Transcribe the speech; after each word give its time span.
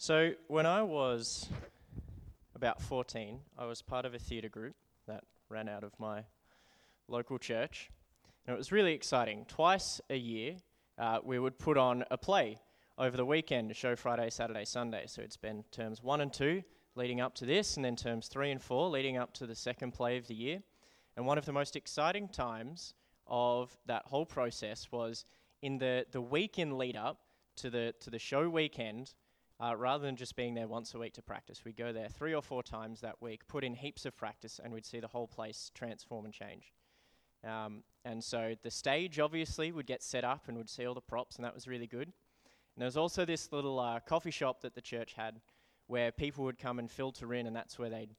So, 0.00 0.30
when 0.46 0.64
I 0.64 0.80
was 0.84 1.48
about 2.54 2.80
14, 2.80 3.40
I 3.58 3.66
was 3.66 3.82
part 3.82 4.04
of 4.04 4.14
a 4.14 4.18
theatre 4.20 4.48
group 4.48 4.76
that 5.08 5.24
ran 5.48 5.68
out 5.68 5.82
of 5.82 5.90
my 5.98 6.22
local 7.08 7.36
church. 7.36 7.90
And 8.46 8.54
it 8.54 8.56
was 8.56 8.70
really 8.70 8.92
exciting. 8.92 9.44
Twice 9.48 10.00
a 10.08 10.16
year, 10.16 10.54
uh, 10.98 11.18
we 11.24 11.40
would 11.40 11.58
put 11.58 11.76
on 11.76 12.04
a 12.12 12.16
play 12.16 12.60
over 12.96 13.16
the 13.16 13.24
weekend, 13.24 13.72
a 13.72 13.74
show 13.74 13.96
Friday, 13.96 14.30
Saturday, 14.30 14.64
Sunday. 14.64 15.06
So, 15.08 15.20
it's 15.20 15.36
been 15.36 15.64
terms 15.72 16.00
one 16.00 16.20
and 16.20 16.32
two 16.32 16.62
leading 16.94 17.20
up 17.20 17.34
to 17.34 17.44
this, 17.44 17.74
and 17.74 17.84
then 17.84 17.96
terms 17.96 18.28
three 18.28 18.52
and 18.52 18.62
four 18.62 18.88
leading 18.90 19.16
up 19.16 19.34
to 19.34 19.48
the 19.48 19.56
second 19.56 19.94
play 19.94 20.16
of 20.16 20.28
the 20.28 20.34
year. 20.34 20.62
And 21.16 21.26
one 21.26 21.38
of 21.38 21.44
the 21.44 21.52
most 21.52 21.74
exciting 21.74 22.28
times 22.28 22.94
of 23.26 23.76
that 23.86 24.04
whole 24.06 24.26
process 24.26 24.92
was 24.92 25.24
in 25.62 25.76
the, 25.76 26.06
the 26.12 26.20
weekend 26.20 26.78
lead 26.78 26.94
up 26.94 27.18
to 27.56 27.68
the, 27.68 27.96
to 27.98 28.10
the 28.10 28.20
show 28.20 28.48
weekend 28.48 29.12
uh, 29.60 29.76
rather 29.76 30.04
than 30.04 30.16
just 30.16 30.36
being 30.36 30.54
there 30.54 30.68
once 30.68 30.94
a 30.94 30.98
week 30.98 31.14
to 31.14 31.22
practice. 31.22 31.64
We'd 31.64 31.76
go 31.76 31.92
there 31.92 32.08
three 32.08 32.34
or 32.34 32.42
four 32.42 32.62
times 32.62 33.00
that 33.00 33.20
week, 33.20 33.46
put 33.48 33.64
in 33.64 33.74
heaps 33.74 34.06
of 34.06 34.16
practice, 34.16 34.60
and 34.62 34.72
we'd 34.72 34.86
see 34.86 35.00
the 35.00 35.08
whole 35.08 35.26
place 35.26 35.70
transform 35.74 36.24
and 36.24 36.34
change. 36.34 36.72
Um, 37.44 37.82
and 38.04 38.22
so 38.22 38.54
the 38.62 38.70
stage 38.70 39.18
obviously 39.18 39.72
would 39.72 39.86
get 39.86 40.02
set 40.02 40.24
up 40.24 40.48
and 40.48 40.56
we'd 40.56 40.68
see 40.68 40.86
all 40.86 40.94
the 40.94 41.00
props, 41.00 41.36
and 41.36 41.44
that 41.44 41.54
was 41.54 41.66
really 41.66 41.86
good. 41.86 42.08
And 42.08 42.82
there 42.82 42.86
was 42.86 42.96
also 42.96 43.24
this 43.24 43.50
little 43.52 43.80
uh, 43.80 44.00
coffee 44.00 44.30
shop 44.30 44.60
that 44.62 44.74
the 44.74 44.80
church 44.80 45.14
had 45.14 45.40
where 45.88 46.12
people 46.12 46.44
would 46.44 46.58
come 46.58 46.78
and 46.78 46.90
filter 46.90 47.34
in, 47.34 47.46
and 47.46 47.56
that's 47.56 47.78
where 47.78 47.90
they'd 47.90 48.14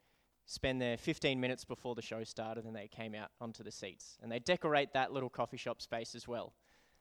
spend 0.45 0.81
their 0.81 0.98
15 0.98 1.40
minutes 1.40 1.64
before 1.64 1.94
the 1.94 2.02
show 2.02 2.23
started 2.23 2.66
and 2.66 2.76
they 2.76 2.88
came 2.88 3.14
out 3.14 3.30
onto 3.40 3.64
the 3.64 3.72
seats. 3.72 4.17
And 4.22 4.31
they 4.31 4.40
decorate 4.40 4.94
that 4.94 5.14
little 5.14 5.30
coffee 5.30 5.58
shop 5.58 5.80
space 5.80 6.16
as 6.16 6.28
well. 6.28 6.53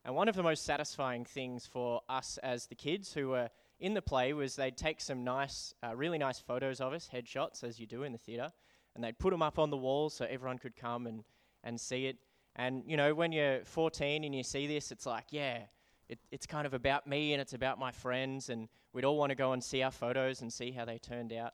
And 0.05 0.15
one 0.15 0.29
of 0.29 0.37
the 0.37 0.43
most 0.43 0.65
satisfying 0.65 1.25
things 1.25 1.67
for 1.67 2.03
us 2.11 2.39
as 2.43 2.67
the 2.67 2.75
kids 2.75 3.15
who 3.15 3.29
were 3.29 3.49
in 3.81 3.95
the 3.95 4.03
play 4.03 4.33
was 4.33 4.57
they'd 4.57 4.77
take 4.77 5.01
some 5.01 5.25
nice, 5.25 5.73
uh, 5.83 5.95
really 5.95 6.19
nice 6.19 6.39
photos 6.39 6.81
of 6.81 6.93
us, 6.93 7.09
headshots, 7.13 7.63
as 7.63 7.79
you 7.79 7.87
do 7.87 8.03
in 8.03 8.13
the 8.13 8.19
theatre, 8.19 8.51
and 8.95 9.05
they'd 9.05 9.19
put 9.19 9.31
them 9.31 9.43
up 9.43 9.59
on 9.59 9.71
the 9.71 9.77
wall 9.77 10.11
so 10.11 10.27
everyone 10.29 10.59
could 10.59 10.77
come 10.77 11.07
and, 11.07 11.23
and 11.63 11.81
see 11.81 12.07
it. 12.07 12.17
And, 12.57 12.83
you 12.87 12.97
know, 12.97 13.15
when 13.15 13.31
you're 13.31 13.65
14 13.65 14.25
and 14.25 14.35
you 14.35 14.43
see 14.43 14.67
this, 14.67 14.91
it's 14.91 15.07
like, 15.07 15.27
yeah, 15.31 15.61
it, 16.09 16.19
it's 16.33 16.47
kind 16.47 16.67
of 16.67 16.75
about 16.75 17.07
me 17.07 17.33
and 17.33 17.41
it's 17.41 17.53
about 17.53 17.79
my 17.79 17.93
friends, 17.93 18.49
and 18.49 18.69
we'd 18.93 19.05
all 19.05 19.17
want 19.17 19.31
to 19.31 19.37
go 19.37 19.53
and 19.53 19.63
see 19.63 19.83
our 19.83 19.93
photos 19.93 20.43
and 20.43 20.53
see 20.53 20.73
how 20.73 20.85
they 20.85 20.99
turned 20.99 21.33
out. 21.33 21.53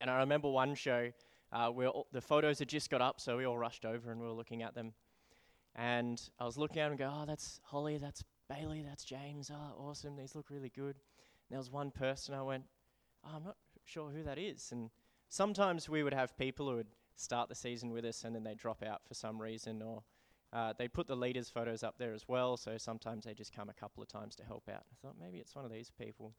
And 0.00 0.10
I 0.10 0.18
remember 0.18 0.50
one 0.50 0.74
show 0.74 1.10
uh, 1.50 1.68
where 1.68 1.88
all, 1.88 2.08
the 2.12 2.20
photos 2.20 2.58
had 2.58 2.68
just 2.68 2.90
got 2.90 3.00
up, 3.00 3.20
so 3.20 3.38
we 3.38 3.46
all 3.46 3.56
rushed 3.56 3.86
over 3.86 4.10
and 4.10 4.20
we 4.20 4.26
were 4.26 4.32
looking 4.32 4.62
at 4.62 4.74
them. 4.74 4.92
And 5.74 6.20
I 6.38 6.44
was 6.44 6.58
looking 6.58 6.80
at 6.80 6.84
them 6.84 6.92
and 6.92 6.98
go, 6.98 7.10
oh, 7.10 7.24
that's 7.24 7.58
Holly, 7.62 7.96
that's 7.96 8.22
Bailey, 8.50 8.82
that's 8.86 9.04
James, 9.04 9.50
oh, 9.50 9.82
awesome, 9.82 10.16
these 10.16 10.34
look 10.34 10.50
really 10.50 10.68
good 10.68 10.96
there 11.50 11.58
was 11.58 11.70
one 11.70 11.90
person 11.90 12.34
I 12.34 12.42
went, 12.42 12.64
oh, 13.24 13.30
I'm 13.36 13.44
not 13.44 13.56
sure 13.84 14.10
who 14.10 14.22
that 14.22 14.38
is. 14.38 14.70
And 14.72 14.90
sometimes 15.28 15.88
we 15.88 16.02
would 16.02 16.14
have 16.14 16.36
people 16.36 16.68
who 16.68 16.76
would 16.76 16.94
start 17.16 17.48
the 17.48 17.54
season 17.54 17.90
with 17.90 18.04
us 18.04 18.24
and 18.24 18.34
then 18.34 18.42
they 18.42 18.54
drop 18.54 18.82
out 18.82 19.02
for 19.06 19.14
some 19.14 19.40
reason, 19.40 19.82
or 19.82 20.02
uh, 20.52 20.72
they 20.78 20.88
put 20.88 21.06
the 21.06 21.16
leaders' 21.16 21.50
photos 21.50 21.82
up 21.82 21.96
there 21.98 22.14
as 22.14 22.26
well. 22.26 22.56
So 22.56 22.78
sometimes 22.78 23.24
they 23.24 23.34
just 23.34 23.54
come 23.54 23.68
a 23.68 23.74
couple 23.74 24.02
of 24.02 24.08
times 24.08 24.34
to 24.36 24.44
help 24.44 24.68
out. 24.68 24.84
I 24.90 24.96
thought 25.00 25.16
maybe 25.20 25.38
it's 25.38 25.54
one 25.54 25.64
of 25.64 25.70
these 25.70 25.90
people. 25.90 26.32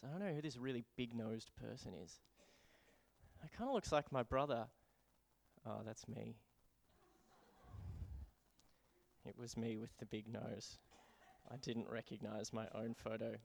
So 0.00 0.08
I 0.08 0.10
don't 0.10 0.26
know 0.26 0.34
who 0.34 0.42
this 0.42 0.56
really 0.56 0.84
big-nosed 0.96 1.50
person 1.60 1.92
is. 2.04 2.20
It 3.44 3.52
kind 3.56 3.68
of 3.68 3.74
looks 3.74 3.92
like 3.92 4.10
my 4.10 4.22
brother. 4.22 4.66
Oh, 5.66 5.82
that's 5.84 6.06
me. 6.08 6.36
It 9.24 9.36
was 9.38 9.56
me 9.56 9.76
with 9.76 9.96
the 9.98 10.06
big 10.06 10.28
nose. 10.28 10.78
I 11.50 11.56
didn't 11.56 11.88
recognize 11.88 12.52
my 12.52 12.66
own 12.74 12.94
photo. 12.94 13.36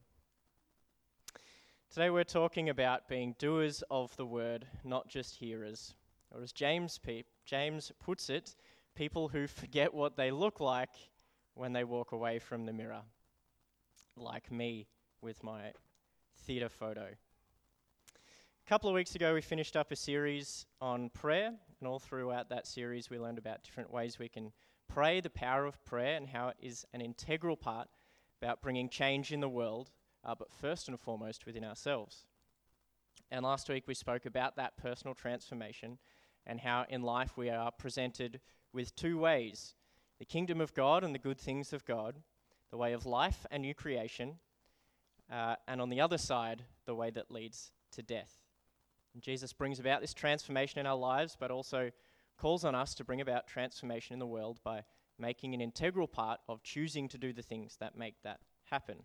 Today 1.94 2.10
we're 2.10 2.24
talking 2.24 2.70
about 2.70 3.10
being 3.10 3.36
doers 3.38 3.84
of 3.92 4.16
the 4.16 4.26
word, 4.26 4.66
not 4.86 5.10
just 5.10 5.36
hearers. 5.36 5.94
Or 6.34 6.42
as 6.42 6.54
James, 6.54 6.98
pe- 6.98 7.26
James 7.44 7.92
puts 8.00 8.30
it, 8.30 8.56
people 8.96 9.28
who 9.28 9.46
forget 9.46 9.94
what 9.94 10.16
they 10.16 10.32
look 10.32 10.62
like 10.62 10.94
when 11.54 11.74
they 11.74 11.84
walk 11.84 12.14
away 12.14 12.40
from 12.40 12.66
the 12.66 12.72
mirror. 12.72 13.02
Like 14.16 14.50
me 14.50 14.88
with 15.22 15.44
my 15.44 15.74
theatre 16.46 16.70
photo. 16.70 17.08
A 17.10 18.70
couple 18.70 18.90
of 18.90 18.96
weeks 18.96 19.16
ago, 19.16 19.34
we 19.34 19.42
finished 19.42 19.76
up 19.76 19.92
a 19.92 19.98
series 19.98 20.66
on 20.80 21.10
prayer, 21.10 21.48
and 21.82 21.90
all 21.90 22.00
throughout 22.00 22.48
that 22.52 22.68
series, 22.68 23.10
we 23.10 23.20
learned 23.20 23.38
about 23.38 23.66
different 23.66 23.92
ways 23.92 24.18
we 24.18 24.30
can 24.30 24.54
pray, 24.88 25.20
the 25.20 25.30
power 25.30 25.66
of 25.66 25.84
prayer, 25.84 26.16
and 26.16 26.30
how 26.30 26.48
it 26.48 26.56
is 26.62 26.86
an 26.94 27.02
integral 27.02 27.58
part 27.58 27.90
about 28.42 28.62
bringing 28.62 28.88
change 28.88 29.34
in 29.34 29.42
the 29.42 29.50
world 29.50 29.92
uh, 30.24 30.36
but 30.36 30.52
first 30.52 30.88
and 30.88 31.00
foremost 31.00 31.46
within 31.46 31.64
ourselves. 31.64 32.26
And 33.30 33.44
last 33.44 33.70
week 33.70 33.84
we 33.88 33.94
spoke 33.94 34.26
about 34.26 34.56
that 34.58 34.78
personal 34.78 35.16
transformation 35.16 35.98
and 36.46 36.60
how 36.60 36.86
in 36.90 37.02
life 37.02 37.38
we 37.38 37.50
are 37.50 37.72
presented 37.72 38.42
with 38.74 38.96
two 38.96 39.18
ways 39.18 39.76
the 40.20 40.26
kingdom 40.26 40.62
of 40.62 40.74
God 40.76 41.04
and 41.04 41.16
the 41.16 41.20
good 41.20 41.40
things 41.40 41.74
of 41.74 41.84
God, 41.84 42.18
the 42.70 42.78
way 42.78 42.94
of 42.94 43.08
life 43.08 43.46
and 43.50 43.64
new 43.64 43.74
creation, 43.74 44.36
uh, 45.32 45.56
and 45.68 45.82
on 45.82 45.90
the 45.90 46.00
other 46.00 46.20
side, 46.20 46.64
the 46.86 46.94
way 46.94 47.10
that 47.10 47.32
leads 47.32 47.72
to 47.94 48.04
death. 48.04 48.38
And 49.16 49.24
Jesus 49.24 49.52
brings 49.52 49.80
about 49.80 50.00
this 50.00 50.14
transformation 50.14 50.80
in 50.80 50.86
our 50.86 50.96
lives, 50.96 51.36
but 51.40 51.50
also 51.50 51.90
calls 52.38 52.64
on 52.64 52.76
us 52.76 52.94
to 52.96 53.04
bring 53.04 53.20
about 53.20 53.48
transformation 53.48 54.14
in 54.14 54.20
the 54.20 54.28
world 54.28 54.60
by 54.64 54.84
making 55.18 55.56
an 55.56 55.62
integral 55.62 56.08
part 56.08 56.40
of 56.48 56.62
choosing 56.62 57.08
to 57.10 57.18
do 57.18 57.34
the 57.34 57.42
things 57.42 57.78
that 57.80 57.98
make 57.98 58.16
that 58.24 58.42
happen. 58.66 58.98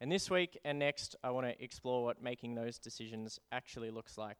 And 0.00 0.10
this 0.10 0.30
week 0.30 0.58
and 0.64 0.78
next, 0.78 1.14
I 1.22 1.30
want 1.30 1.46
to 1.46 1.62
explore 1.62 2.02
what 2.02 2.22
making 2.22 2.54
those 2.54 2.78
decisions 2.78 3.38
actually 3.52 3.90
looks 3.90 4.16
like 4.16 4.38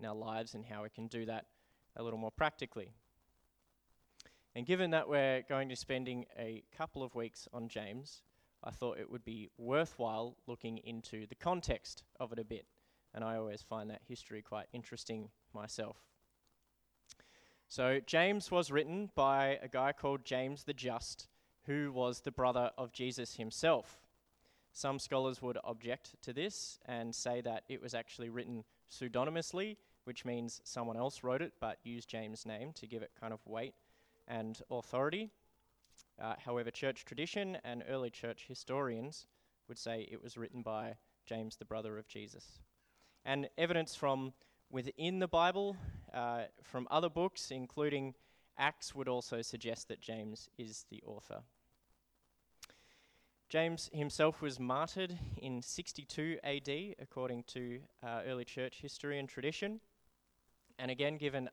in 0.00 0.06
our 0.06 0.14
lives 0.14 0.54
and 0.54 0.64
how 0.64 0.84
we 0.84 0.88
can 0.88 1.06
do 1.06 1.26
that 1.26 1.44
a 1.96 2.02
little 2.02 2.18
more 2.18 2.30
practically. 2.30 2.92
And 4.54 4.64
given 4.64 4.90
that 4.92 5.08
we're 5.08 5.42
going 5.42 5.68
to 5.68 5.72
be 5.72 5.76
spending 5.76 6.24
a 6.38 6.62
couple 6.74 7.02
of 7.02 7.14
weeks 7.14 7.46
on 7.52 7.68
James, 7.68 8.22
I 8.64 8.70
thought 8.70 8.98
it 8.98 9.10
would 9.10 9.24
be 9.24 9.50
worthwhile 9.58 10.36
looking 10.46 10.78
into 10.78 11.26
the 11.26 11.34
context 11.34 12.04
of 12.18 12.32
it 12.32 12.38
a 12.38 12.44
bit. 12.44 12.64
And 13.14 13.22
I 13.22 13.36
always 13.36 13.60
find 13.60 13.90
that 13.90 14.00
history 14.08 14.40
quite 14.40 14.66
interesting 14.72 15.28
myself. 15.52 15.98
So, 17.68 18.00
James 18.06 18.50
was 18.50 18.70
written 18.70 19.10
by 19.14 19.58
a 19.62 19.68
guy 19.68 19.92
called 19.92 20.24
James 20.24 20.64
the 20.64 20.74
Just, 20.74 21.28
who 21.64 21.90
was 21.92 22.20
the 22.20 22.30
brother 22.30 22.70
of 22.76 22.92
Jesus 22.92 23.36
himself. 23.36 24.01
Some 24.72 24.98
scholars 24.98 25.42
would 25.42 25.58
object 25.64 26.14
to 26.22 26.32
this 26.32 26.78
and 26.86 27.14
say 27.14 27.42
that 27.42 27.64
it 27.68 27.82
was 27.82 27.94
actually 27.94 28.30
written 28.30 28.64
pseudonymously, 28.90 29.76
which 30.04 30.24
means 30.24 30.60
someone 30.64 30.96
else 30.96 31.22
wrote 31.22 31.42
it 31.42 31.52
but 31.60 31.78
used 31.84 32.08
James' 32.08 32.46
name 32.46 32.72
to 32.74 32.86
give 32.86 33.02
it 33.02 33.12
kind 33.20 33.32
of 33.32 33.46
weight 33.46 33.74
and 34.26 34.60
authority. 34.70 35.30
Uh, 36.20 36.34
however, 36.44 36.70
church 36.70 37.04
tradition 37.04 37.58
and 37.64 37.84
early 37.88 38.10
church 38.10 38.46
historians 38.48 39.26
would 39.68 39.78
say 39.78 40.08
it 40.10 40.22
was 40.22 40.36
written 40.36 40.62
by 40.62 40.96
James, 41.26 41.56
the 41.56 41.64
brother 41.64 41.98
of 41.98 42.08
Jesus. 42.08 42.60
And 43.24 43.48
evidence 43.56 43.94
from 43.94 44.32
within 44.70 45.18
the 45.18 45.28
Bible, 45.28 45.76
uh, 46.12 46.44
from 46.62 46.88
other 46.90 47.10
books, 47.10 47.50
including 47.50 48.14
Acts, 48.58 48.94
would 48.94 49.08
also 49.08 49.42
suggest 49.42 49.88
that 49.88 50.00
James 50.00 50.48
is 50.58 50.86
the 50.90 51.02
author. 51.06 51.42
James 53.52 53.90
himself 53.92 54.40
was 54.40 54.58
martyred 54.58 55.18
in 55.36 55.60
62 55.60 56.38
AD, 56.42 56.70
according 56.98 57.42
to 57.48 57.80
uh, 58.02 58.22
early 58.26 58.46
church 58.46 58.78
history 58.80 59.18
and 59.18 59.28
tradition. 59.28 59.78
And 60.78 60.90
again, 60.90 61.18
given 61.18 61.50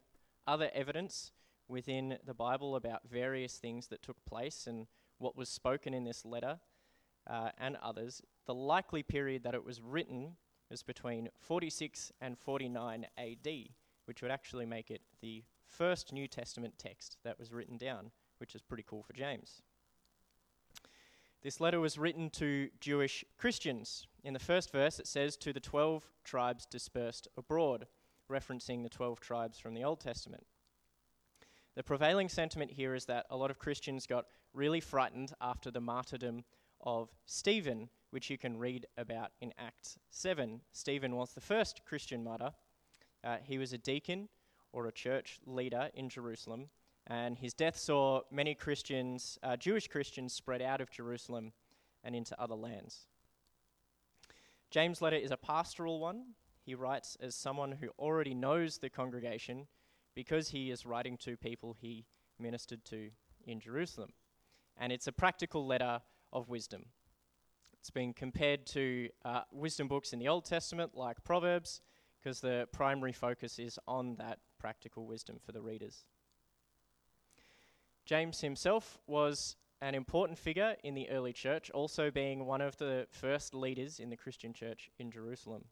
other 0.48 0.72
evidence 0.74 1.34
within 1.68 2.18
the 2.26 2.34
Bible 2.34 2.78
about 2.78 3.02
various 3.12 3.58
things 3.58 3.88
that 3.88 4.02
took 4.02 4.24
place 4.24 4.66
and 4.66 4.88
what 5.18 5.36
was 5.36 5.50
spoken 5.50 5.94
in 5.94 6.06
this 6.06 6.24
letter 6.24 6.60
uh, 7.30 7.50
and 7.58 7.76
others, 7.84 8.22
the 8.46 8.54
likely 8.54 9.04
period 9.04 9.44
that 9.44 9.54
it 9.54 9.66
was 9.66 9.82
written 9.82 10.38
was 10.70 10.84
between 10.84 11.28
46 11.42 12.14
and 12.22 12.40
49 12.40 13.08
AD, 13.18 13.50
which 14.06 14.22
would 14.22 14.32
actually 14.32 14.66
make 14.66 14.90
it 14.90 15.02
the 15.20 15.44
first 15.66 16.14
New 16.14 16.30
Testament 16.30 16.76
text 16.78 17.18
that 17.26 17.38
was 17.38 17.52
written 17.52 17.78
down, 17.78 18.12
which 18.38 18.56
is 18.56 18.62
pretty 18.62 18.86
cool 18.88 19.04
for 19.04 19.12
James. 19.12 19.64
This 21.42 21.62
letter 21.62 21.80
was 21.80 21.98
written 21.98 22.30
to 22.32 22.70
Jewish 22.82 23.24
Christians. 23.38 24.08
In 24.26 24.34
the 24.34 24.40
first 24.40 24.74
verse, 24.74 25.00
it 25.00 25.08
says, 25.08 25.38
To 25.38 25.54
the 25.54 25.62
12 25.62 26.04
tribes 26.26 26.66
dispersed 26.66 27.30
abroad, 27.38 27.88
referencing 28.30 28.84
the 28.84 28.90
12 28.90 29.22
tribes 29.22 29.58
from 29.58 29.74
the 29.74 29.86
Old 29.86 30.02
Testament. 30.02 30.46
The 31.76 31.84
prevailing 31.84 32.28
sentiment 32.28 32.72
here 32.72 32.94
is 32.94 33.06
that 33.06 33.26
a 33.30 33.38
lot 33.38 33.52
of 33.52 33.58
Christians 33.58 34.06
got 34.06 34.26
really 34.54 34.82
frightened 34.82 35.32
after 35.40 35.72
the 35.72 35.80
martyrdom 35.80 36.44
of 36.82 37.10
Stephen, 37.26 37.90
which 38.10 38.30
you 38.30 38.38
can 38.38 38.58
read 38.58 38.86
about 38.98 39.32
in 39.40 39.54
Acts 39.58 39.98
7. 40.10 40.60
Stephen 40.74 41.16
was 41.16 41.32
the 41.32 41.42
first 41.42 41.86
Christian 41.86 42.22
martyr. 42.22 42.52
Uh, 43.24 43.38
he 43.44 43.58
was 43.58 43.72
a 43.72 43.78
deacon 43.78 44.28
or 44.74 44.88
a 44.88 44.92
church 44.92 45.40
leader 45.46 45.90
in 45.94 46.10
Jerusalem, 46.10 46.70
and 47.10 47.40
his 47.40 47.54
death 47.56 47.76
saw 47.76 48.22
many 48.32 48.54
Christians, 48.54 49.40
uh, 49.42 49.58
Jewish 49.58 49.88
Christians, 49.88 50.32
spread 50.32 50.62
out 50.62 50.80
of 50.80 50.92
Jerusalem 50.92 51.52
and 52.04 52.16
into 52.16 52.40
other 52.40 52.56
lands. 52.56 53.08
James' 54.70 55.02
letter 55.02 55.16
is 55.16 55.32
a 55.32 55.38
pastoral 55.38 56.00
one. 56.00 56.36
He 56.64 56.76
writes 56.76 57.18
as 57.20 57.34
someone 57.34 57.72
who 57.72 57.90
already 57.98 58.36
knows 58.36 58.78
the 58.78 58.92
congregation 58.92 59.68
because 60.14 60.50
he 60.50 60.70
is 60.70 60.86
writing 60.86 61.18
to 61.18 61.36
people 61.36 61.76
he 61.80 62.06
ministered 62.38 62.86
to 62.86 63.10
in 63.48 63.60
Jerusalem. 63.60 64.12
And 64.78 64.94
it's 64.94 65.08
a 65.08 65.12
practical 65.12 65.66
letter 65.66 66.02
of 66.32 66.48
wisdom. 66.48 66.86
It's 67.80 67.90
been 67.90 68.14
compared 68.14 68.68
to 68.68 69.10
uh, 69.26 69.42
wisdom 69.52 69.88
books 69.88 70.14
in 70.14 70.20
the 70.20 70.28
Old 70.28 70.46
Testament, 70.46 70.92
like 70.94 71.24
Proverbs, 71.24 71.82
because 72.22 72.40
the 72.40 72.68
primary 72.72 73.14
focus 73.14 73.58
is 73.58 73.80
on 73.88 74.16
that 74.18 74.40
practical 74.60 75.08
wisdom 75.08 75.38
for 75.44 75.54
the 75.54 75.62
readers. 75.62 76.06
James 78.10 78.42
himself 78.42 78.98
was 79.06 79.56
an 79.84 79.94
important 79.94 80.40
figure 80.40 80.76
in 80.84 80.96
the 80.96 81.08
early 81.12 81.32
church, 81.32 81.70
also 81.70 82.10
being 82.10 82.48
one 82.48 82.60
of 82.60 82.76
the 82.78 83.06
first 83.12 83.54
leaders 83.54 84.00
in 84.00 84.10
the 84.10 84.18
Christian 84.18 84.52
church 84.52 84.90
in 84.98 85.12
Jerusalem. 85.12 85.66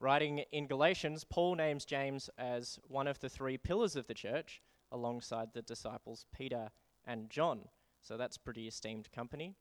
Writing 0.00 0.38
in 0.52 0.66
Galatians, 0.66 1.22
Paul 1.22 1.54
names 1.54 1.84
James 1.84 2.30
as 2.38 2.78
one 2.88 3.06
of 3.06 3.18
the 3.18 3.28
three 3.28 3.58
pillars 3.58 3.94
of 3.94 4.06
the 4.06 4.14
church, 4.14 4.62
alongside 4.90 5.48
the 5.52 5.60
disciples 5.60 6.24
Peter 6.34 6.70
and 7.06 7.28
John. 7.28 7.68
So 8.00 8.16
that's 8.16 8.38
pretty 8.38 8.66
esteemed 8.66 9.12
company. 9.12 9.52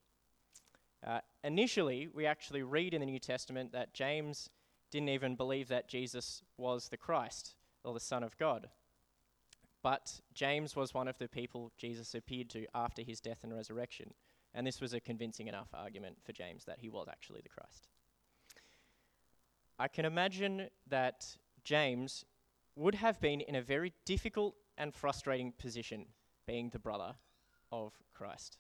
Uh, 1.06 1.20
initially, 1.44 2.08
we 2.14 2.26
actually 2.26 2.64
read 2.64 2.94
in 2.94 3.02
the 3.02 3.06
New 3.06 3.20
Testament 3.20 3.74
that 3.74 3.94
James 3.94 4.50
didn't 4.90 5.10
even 5.10 5.36
believe 5.36 5.68
that 5.68 5.90
Jesus 5.90 6.44
was 6.58 6.88
the 6.88 6.96
Christ 6.96 7.56
or 7.84 7.94
the 7.94 8.00
Son 8.00 8.24
of 8.24 8.38
God. 8.38 8.70
But 9.86 10.20
James 10.34 10.76
was 10.76 10.96
one 10.96 11.08
of 11.08 11.20
the 11.20 11.28
people 11.28 11.72
Jesus 11.78 12.16
appeared 12.16 12.50
to 12.50 12.66
after 12.74 13.04
his 13.04 13.22
death 13.22 13.44
and 13.44 13.54
resurrection. 13.54 14.16
And 14.56 14.66
this 14.66 14.82
was 14.82 14.96
a 14.96 15.00
convincing 15.00 15.48
enough 15.48 15.68
argument 15.76 16.18
for 16.24 16.32
James 16.32 16.66
that 16.66 16.80
he 16.80 16.90
was 16.90 17.08
actually 17.08 17.42
the 17.44 17.50
Christ. 17.50 17.88
I 19.78 19.88
can 19.88 20.06
imagine 20.06 20.70
that 20.88 21.38
James 21.64 22.26
would 22.76 22.96
have 22.96 23.22
been 23.22 23.42
in 23.42 23.54
a 23.54 23.62
very 23.62 23.94
difficult 24.06 24.56
and 24.76 24.92
frustrating 24.92 25.52
position 25.52 26.08
being 26.48 26.72
the 26.72 26.80
brother 26.80 27.14
of 27.72 27.94
Christ. 28.16 28.58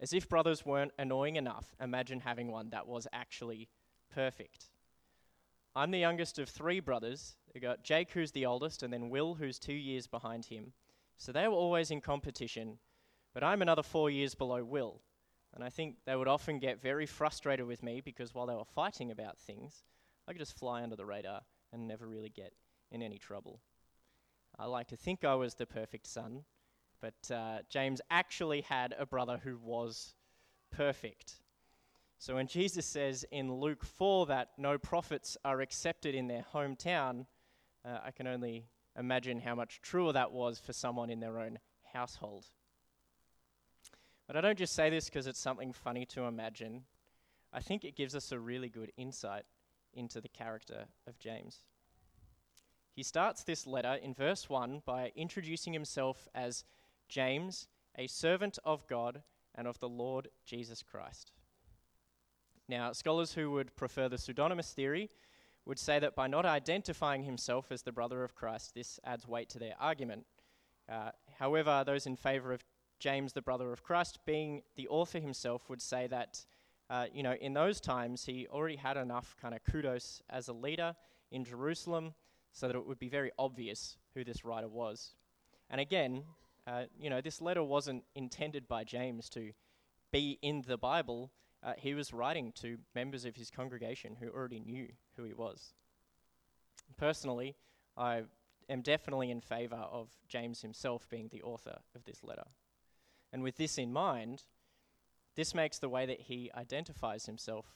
As 0.00 0.12
if 0.12 0.28
brothers 0.28 0.66
weren't 0.66 0.94
annoying 0.98 1.36
enough, 1.36 1.76
imagine 1.80 2.18
having 2.18 2.50
one 2.50 2.70
that 2.70 2.88
was 2.88 3.06
actually 3.12 3.68
perfect. 4.12 4.64
I'm 5.76 5.92
the 5.92 5.98
youngest 5.98 6.40
of 6.40 6.48
three 6.48 6.80
brothers. 6.80 7.36
We 7.58 7.62
got 7.62 7.82
Jake, 7.82 8.12
who's 8.12 8.30
the 8.30 8.46
oldest, 8.46 8.84
and 8.84 8.92
then 8.92 9.10
Will, 9.10 9.34
who's 9.34 9.58
two 9.58 9.72
years 9.72 10.06
behind 10.06 10.44
him. 10.44 10.74
So 11.16 11.32
they 11.32 11.48
were 11.48 11.54
always 11.54 11.90
in 11.90 12.00
competition, 12.00 12.78
but 13.34 13.42
I'm 13.42 13.62
another 13.62 13.82
four 13.82 14.10
years 14.10 14.36
below 14.36 14.62
Will. 14.62 15.00
And 15.52 15.64
I 15.64 15.68
think 15.68 15.96
they 16.06 16.14
would 16.14 16.28
often 16.28 16.60
get 16.60 16.80
very 16.80 17.04
frustrated 17.04 17.66
with 17.66 17.82
me 17.82 18.00
because 18.00 18.32
while 18.32 18.46
they 18.46 18.54
were 18.54 18.64
fighting 18.76 19.10
about 19.10 19.40
things, 19.40 19.82
I 20.28 20.30
could 20.30 20.38
just 20.38 20.56
fly 20.56 20.84
under 20.84 20.94
the 20.94 21.04
radar 21.04 21.40
and 21.72 21.88
never 21.88 22.06
really 22.06 22.28
get 22.28 22.52
in 22.92 23.02
any 23.02 23.18
trouble. 23.18 23.58
I 24.56 24.66
like 24.66 24.86
to 24.90 24.96
think 24.96 25.24
I 25.24 25.34
was 25.34 25.54
the 25.54 25.66
perfect 25.66 26.06
son, 26.06 26.44
but 27.00 27.28
uh, 27.28 27.62
James 27.68 28.00
actually 28.08 28.60
had 28.60 28.94
a 28.96 29.04
brother 29.04 29.40
who 29.42 29.58
was 29.58 30.14
perfect. 30.70 31.40
So 32.18 32.36
when 32.36 32.46
Jesus 32.46 32.86
says 32.86 33.24
in 33.32 33.52
Luke 33.52 33.84
4 33.84 34.26
that 34.26 34.50
no 34.58 34.78
prophets 34.78 35.36
are 35.44 35.60
accepted 35.60 36.14
in 36.14 36.28
their 36.28 36.46
hometown, 36.54 37.26
uh, 37.88 38.00
I 38.04 38.10
can 38.10 38.26
only 38.26 38.66
imagine 38.98 39.40
how 39.40 39.54
much 39.54 39.80
truer 39.80 40.12
that 40.12 40.32
was 40.32 40.58
for 40.58 40.72
someone 40.72 41.10
in 41.10 41.20
their 41.20 41.38
own 41.38 41.58
household. 41.92 42.46
But 44.26 44.36
I 44.36 44.40
don't 44.40 44.58
just 44.58 44.74
say 44.74 44.90
this 44.90 45.06
because 45.06 45.26
it's 45.26 45.40
something 45.40 45.72
funny 45.72 46.04
to 46.06 46.22
imagine. 46.22 46.82
I 47.52 47.60
think 47.60 47.84
it 47.84 47.96
gives 47.96 48.14
us 48.14 48.30
a 48.30 48.38
really 48.38 48.68
good 48.68 48.92
insight 48.96 49.44
into 49.94 50.20
the 50.20 50.28
character 50.28 50.84
of 51.06 51.18
James. 51.18 51.60
He 52.94 53.02
starts 53.02 53.44
this 53.44 53.66
letter 53.66 53.94
in 53.94 54.12
verse 54.12 54.50
1 54.50 54.82
by 54.84 55.12
introducing 55.16 55.72
himself 55.72 56.28
as 56.34 56.64
James, 57.08 57.68
a 57.96 58.06
servant 58.06 58.58
of 58.64 58.86
God 58.86 59.22
and 59.54 59.66
of 59.66 59.78
the 59.78 59.88
Lord 59.88 60.28
Jesus 60.44 60.82
Christ. 60.82 61.32
Now, 62.68 62.92
scholars 62.92 63.32
who 63.32 63.50
would 63.52 63.74
prefer 63.76 64.08
the 64.08 64.18
pseudonymous 64.18 64.72
theory 64.72 65.08
would 65.68 65.78
say 65.78 65.98
that 65.98 66.16
by 66.16 66.26
not 66.26 66.46
identifying 66.46 67.22
himself 67.22 67.70
as 67.70 67.82
the 67.82 67.92
brother 67.92 68.24
of 68.24 68.34
Christ, 68.34 68.74
this 68.74 68.98
adds 69.04 69.28
weight 69.28 69.50
to 69.50 69.58
their 69.58 69.74
argument. 69.78 70.24
Uh, 70.88 71.10
however, 71.38 71.84
those 71.86 72.06
in 72.06 72.16
favor 72.16 72.54
of 72.54 72.64
James, 72.98 73.34
the 73.34 73.42
brother 73.42 73.70
of 73.70 73.82
Christ, 73.82 74.18
being 74.24 74.62
the 74.76 74.88
author 74.88 75.20
himself, 75.20 75.68
would 75.68 75.82
say 75.82 76.06
that, 76.06 76.46
uh, 76.88 77.04
you 77.12 77.22
know, 77.22 77.34
in 77.34 77.52
those 77.52 77.82
times 77.82 78.24
he 78.24 78.48
already 78.48 78.76
had 78.76 78.96
enough 78.96 79.36
kind 79.40 79.54
of 79.54 79.62
kudos 79.62 80.22
as 80.30 80.48
a 80.48 80.54
leader 80.54 80.96
in 81.30 81.44
Jerusalem 81.44 82.14
so 82.50 82.66
that 82.66 82.74
it 82.74 82.86
would 82.86 82.98
be 82.98 83.10
very 83.10 83.30
obvious 83.38 83.98
who 84.14 84.24
this 84.24 84.46
writer 84.46 84.68
was. 84.68 85.14
And 85.68 85.82
again, 85.82 86.24
uh, 86.66 86.84
you 86.98 87.10
know, 87.10 87.20
this 87.20 87.42
letter 87.42 87.62
wasn't 87.62 88.04
intended 88.14 88.66
by 88.66 88.84
James 88.84 89.28
to 89.30 89.52
be 90.12 90.38
in 90.40 90.64
the 90.66 90.78
Bible. 90.78 91.30
Uh, 91.62 91.72
he 91.76 91.94
was 91.94 92.12
writing 92.12 92.52
to 92.52 92.78
members 92.94 93.24
of 93.24 93.36
his 93.36 93.50
congregation 93.50 94.16
who 94.20 94.28
already 94.28 94.60
knew 94.60 94.88
who 95.16 95.24
he 95.24 95.34
was. 95.34 95.74
Personally, 96.96 97.56
I 97.96 98.22
am 98.68 98.82
definitely 98.82 99.30
in 99.30 99.40
favor 99.40 99.76
of 99.76 100.08
James 100.28 100.62
himself 100.62 101.08
being 101.08 101.28
the 101.28 101.42
author 101.42 101.78
of 101.94 102.04
this 102.04 102.22
letter. 102.22 102.44
And 103.32 103.42
with 103.42 103.56
this 103.56 103.78
in 103.78 103.92
mind, 103.92 104.44
this 105.34 105.54
makes 105.54 105.78
the 105.78 105.88
way 105.88 106.06
that 106.06 106.22
he 106.22 106.50
identifies 106.56 107.26
himself 107.26 107.66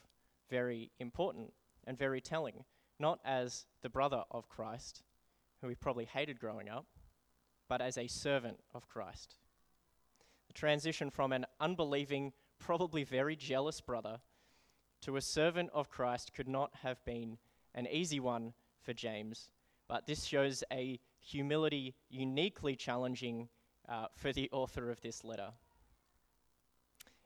very 0.48 0.90
important 0.98 1.52
and 1.86 1.98
very 1.98 2.20
telling 2.20 2.64
not 2.98 3.18
as 3.24 3.66
the 3.82 3.88
brother 3.88 4.22
of 4.30 4.48
Christ, 4.48 5.02
who 5.60 5.68
he 5.68 5.74
probably 5.74 6.04
hated 6.04 6.38
growing 6.38 6.68
up, 6.68 6.86
but 7.68 7.80
as 7.80 7.98
a 7.98 8.06
servant 8.06 8.60
of 8.74 8.88
Christ. 8.88 9.36
The 10.46 10.52
transition 10.52 11.10
from 11.10 11.32
an 11.32 11.46
unbelieving, 11.60 12.32
probably 12.64 13.02
very 13.02 13.34
jealous 13.34 13.80
brother 13.80 14.20
to 15.00 15.16
a 15.16 15.20
servant 15.20 15.68
of 15.74 15.90
Christ 15.90 16.32
could 16.32 16.46
not 16.46 16.70
have 16.82 17.04
been 17.04 17.38
an 17.74 17.88
easy 17.88 18.20
one 18.20 18.52
for 18.82 18.92
James, 18.92 19.50
but 19.88 20.06
this 20.06 20.24
shows 20.24 20.62
a 20.72 21.00
humility 21.20 21.94
uniquely 22.08 22.76
challenging 22.76 23.48
uh, 23.88 24.06
for 24.14 24.32
the 24.32 24.48
author 24.52 24.90
of 24.90 25.00
this 25.00 25.24
letter. 25.24 25.48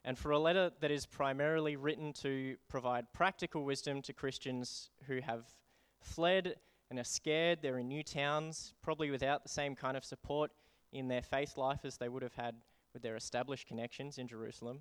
And 0.05 0.17
for 0.17 0.31
a 0.31 0.39
letter 0.39 0.71
that 0.81 0.91
is 0.91 1.05
primarily 1.05 1.77
written 1.77 2.15
to 2.15 2.57
provide 2.69 3.13
practical 3.13 3.65
wisdom 3.65 4.01
to 4.03 4.15
Christians 4.15 4.91
who 5.07 5.21
have 5.21 5.45
fled 6.01 6.55
and 6.89 6.99
are 6.99 7.05
scared. 7.05 7.59
They're 7.61 7.79
in 7.79 7.89
new 7.89 8.03
towns, 8.03 8.73
probably 8.83 9.11
without 9.11 9.43
the 9.43 9.49
same 9.51 9.75
kind 9.75 9.97
of 9.97 10.05
support 10.05 10.51
in 10.93 11.09
their 11.09 11.23
faith 11.23 11.59
life 11.59 11.81
as 11.85 11.99
they 11.99 12.09
would 12.09 12.23
have 12.23 12.35
had 12.35 12.55
with 12.95 13.03
their 13.03 13.17
established 13.17 13.67
connections 13.67 14.17
in 14.17 14.29
Jerusalem. 14.29 14.81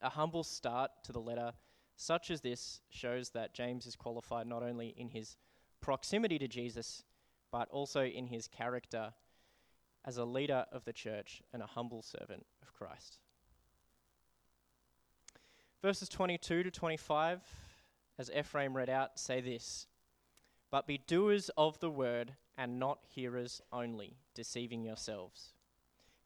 A 0.00 0.10
humble 0.10 0.44
start 0.44 0.90
to 1.04 1.12
the 1.12 1.20
letter, 1.20 1.52
such 1.96 2.30
as 2.30 2.40
this, 2.40 2.80
shows 2.90 3.30
that 3.30 3.54
James 3.54 3.86
is 3.86 3.96
qualified 3.96 4.46
not 4.46 4.62
only 4.62 4.94
in 4.96 5.08
his 5.08 5.36
proximity 5.80 6.38
to 6.38 6.48
Jesus, 6.48 7.02
but 7.50 7.68
also 7.70 8.04
in 8.04 8.26
his 8.26 8.46
character 8.46 9.12
as 10.04 10.16
a 10.16 10.24
leader 10.24 10.64
of 10.72 10.84
the 10.84 10.92
church 10.92 11.42
and 11.52 11.62
a 11.62 11.66
humble 11.66 12.02
servant 12.02 12.46
of 12.62 12.72
Christ. 12.72 13.18
Verses 15.82 16.08
22 16.08 16.64
to 16.64 16.70
25, 16.70 17.40
as 18.18 18.30
Ephraim 18.36 18.76
read 18.76 18.90
out, 18.90 19.18
say 19.18 19.40
this 19.40 19.86
but 20.70 20.86
be 20.86 20.98
doers 20.98 21.50
of 21.56 21.78
the 21.80 21.90
word 21.90 22.34
and 22.56 22.78
not 22.78 22.98
hearers 23.08 23.62
only, 23.72 24.18
deceiving 24.34 24.84
yourselves. 24.84 25.54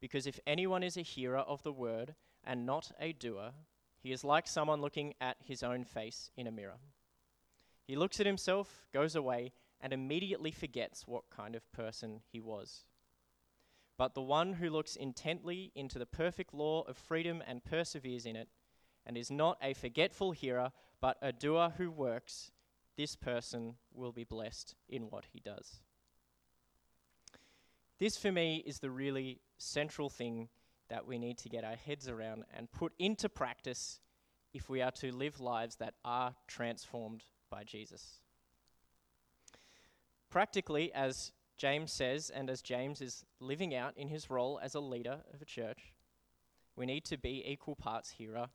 Because 0.02 0.26
if 0.26 0.40
anyone 0.49 0.82
is 0.82 0.97
a 0.97 1.02
hearer 1.02 1.38
of 1.38 1.62
the 1.62 1.73
word 1.73 2.16
and 2.42 2.66
not 2.66 2.90
a 2.99 3.12
doer, 3.12 3.52
he 4.00 4.11
is 4.11 4.25
like 4.25 4.49
someone 4.49 4.80
looking 4.80 5.14
at 5.21 5.37
his 5.38 5.62
own 5.62 5.85
face 5.85 6.28
in 6.37 6.49
a 6.49 6.50
mirror. 6.50 6.80
He 7.87 7.94
looks 7.94 8.18
at 8.18 8.26
himself, 8.26 8.85
goes 8.92 9.14
away, 9.14 9.52
and 9.80 9.92
immediately 9.92 10.50
forgets 10.50 11.06
what 11.06 11.30
kind 11.30 11.54
of 11.54 11.71
person 11.71 12.21
he 12.32 12.40
was. 12.40 12.85
But 13.97 14.14
the 14.14 14.23
one 14.23 14.54
who 14.54 14.71
looks 14.71 14.97
intently 14.97 15.71
into 15.76 16.00
the 16.00 16.06
perfect 16.06 16.52
law 16.52 16.82
of 16.82 16.97
freedom 16.97 17.40
and 17.47 17.64
perseveres 17.64 18.26
in 18.26 18.35
it, 18.35 18.49
and 19.06 19.16
is 19.16 19.30
not 19.30 19.56
a 19.62 19.73
forgetful 19.73 20.32
hearer, 20.32 20.73
but 21.00 21.16
a 21.23 21.30
doer 21.30 21.75
who 21.76 21.92
works, 21.92 22.50
this 22.97 23.14
person 23.14 23.76
will 23.94 24.12
be 24.12 24.25
blessed 24.25 24.75
in 24.88 25.02
what 25.11 25.26
he 25.32 25.38
does. 25.38 25.80
This, 28.02 28.16
for 28.16 28.32
me, 28.32 28.64
is 28.66 28.80
the 28.80 28.90
really 28.90 29.38
central 29.59 30.11
thing 30.11 30.49
that 30.88 31.06
we 31.06 31.18
need 31.18 31.38
to 31.38 31.49
get 31.49 31.62
our 31.62 31.76
heads 31.76 32.09
around 32.09 32.42
and 32.52 32.68
put 32.73 32.92
into 32.99 33.28
practice 33.28 34.00
if 34.52 34.68
we 34.68 34.82
are 34.82 34.90
to 34.90 35.12
live 35.12 35.38
lives 35.38 35.76
that 35.76 35.94
are 36.04 36.35
transformed 36.49 37.23
by 37.49 37.62
Jesus. 37.62 38.18
Practically, 40.30 40.92
as 40.92 41.30
James 41.56 41.92
says, 41.92 42.28
and 42.28 42.50
as 42.50 42.61
James 42.61 43.00
is 43.00 43.25
living 43.38 43.73
out 43.73 43.97
in 43.97 44.09
his 44.09 44.28
role 44.28 44.59
as 44.61 44.75
a 44.75 44.80
leader 44.80 45.21
of 45.32 45.40
a 45.40 45.44
church, 45.44 45.92
we 46.75 46.87
need 46.87 47.04
to 47.04 47.16
be 47.16 47.44
equal 47.47 47.76
parts 47.76 48.11
hearer 48.11 48.49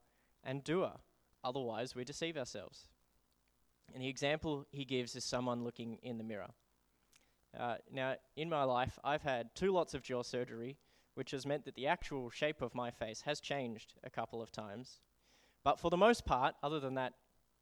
and 0.44 0.62
doer 0.62 0.92
Otherwise, 1.42 1.94
we 1.94 2.04
deceive 2.04 2.36
ourselves. 2.36 2.88
And 3.94 4.02
the 4.02 4.08
example 4.08 4.66
he 4.72 4.84
gives 4.84 5.16
is 5.16 5.24
someone 5.24 5.64
looking 5.64 5.96
in 6.02 6.18
the 6.18 6.24
mirror. 6.24 6.50
Uh, 7.56 7.76
now, 7.92 8.14
in 8.36 8.48
my 8.48 8.64
life, 8.64 8.98
I've 9.04 9.22
had 9.22 9.54
two 9.54 9.72
lots 9.72 9.94
of 9.94 10.02
jaw 10.02 10.22
surgery, 10.22 10.76
which 11.14 11.30
has 11.32 11.46
meant 11.46 11.64
that 11.64 11.74
the 11.74 11.86
actual 11.86 12.30
shape 12.30 12.62
of 12.62 12.74
my 12.74 12.90
face 12.90 13.22
has 13.22 13.40
changed 13.40 13.94
a 14.04 14.10
couple 14.10 14.42
of 14.42 14.52
times. 14.52 15.00
But 15.64 15.80
for 15.80 15.90
the 15.90 15.96
most 15.96 16.24
part, 16.24 16.54
other 16.62 16.80
than 16.80 16.94
that 16.94 17.14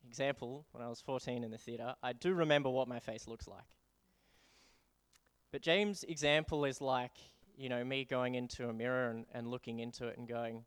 example 0.06 0.66
when 0.72 0.82
I 0.82 0.88
was 0.88 1.00
14 1.00 1.42
in 1.42 1.50
the 1.50 1.58
theatre, 1.58 1.94
I 2.02 2.12
do 2.12 2.34
remember 2.34 2.68
what 2.68 2.88
my 2.88 3.00
face 3.00 3.26
looks 3.26 3.48
like. 3.48 3.76
But 5.52 5.62
James' 5.62 6.04
example 6.04 6.64
is 6.64 6.80
like, 6.80 7.12
you 7.56 7.68
know, 7.68 7.82
me 7.84 8.04
going 8.04 8.34
into 8.34 8.68
a 8.68 8.72
mirror 8.72 9.10
and, 9.10 9.24
and 9.32 9.48
looking 9.48 9.80
into 9.80 10.06
it 10.08 10.18
and 10.18 10.28
going, 10.28 10.64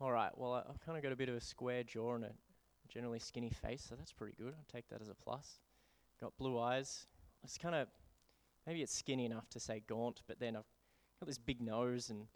all 0.00 0.12
right, 0.12 0.30
well, 0.36 0.54
I, 0.54 0.62
have 0.66 0.80
kind 0.80 0.96
of 0.96 1.02
got 1.02 1.12
a 1.12 1.16
bit 1.16 1.28
of 1.28 1.34
a 1.34 1.40
square 1.40 1.82
jaw 1.82 2.14
and 2.14 2.24
a 2.24 2.30
generally 2.88 3.18
skinny 3.18 3.50
face, 3.50 3.84
so 3.88 3.94
that's 3.94 4.12
pretty 4.12 4.34
good. 4.38 4.54
I'll 4.56 4.72
take 4.72 4.88
that 4.88 5.00
as 5.00 5.08
a 5.08 5.14
plus. 5.14 5.60
Got 6.20 6.36
blue 6.38 6.58
eyes. 6.58 7.06
It's 7.44 7.58
kind 7.58 7.74
of, 7.74 7.88
maybe 8.66 8.82
it's 8.82 8.94
skinny 8.94 9.24
enough 9.24 9.48
to 9.50 9.60
say 9.60 9.82
gaunt, 9.86 10.22
but 10.26 10.38
then 10.40 10.56
I've 10.56 10.64
got 11.20 11.26
this 11.26 11.38
big 11.38 11.60
nose 11.60 12.10
and 12.10 12.26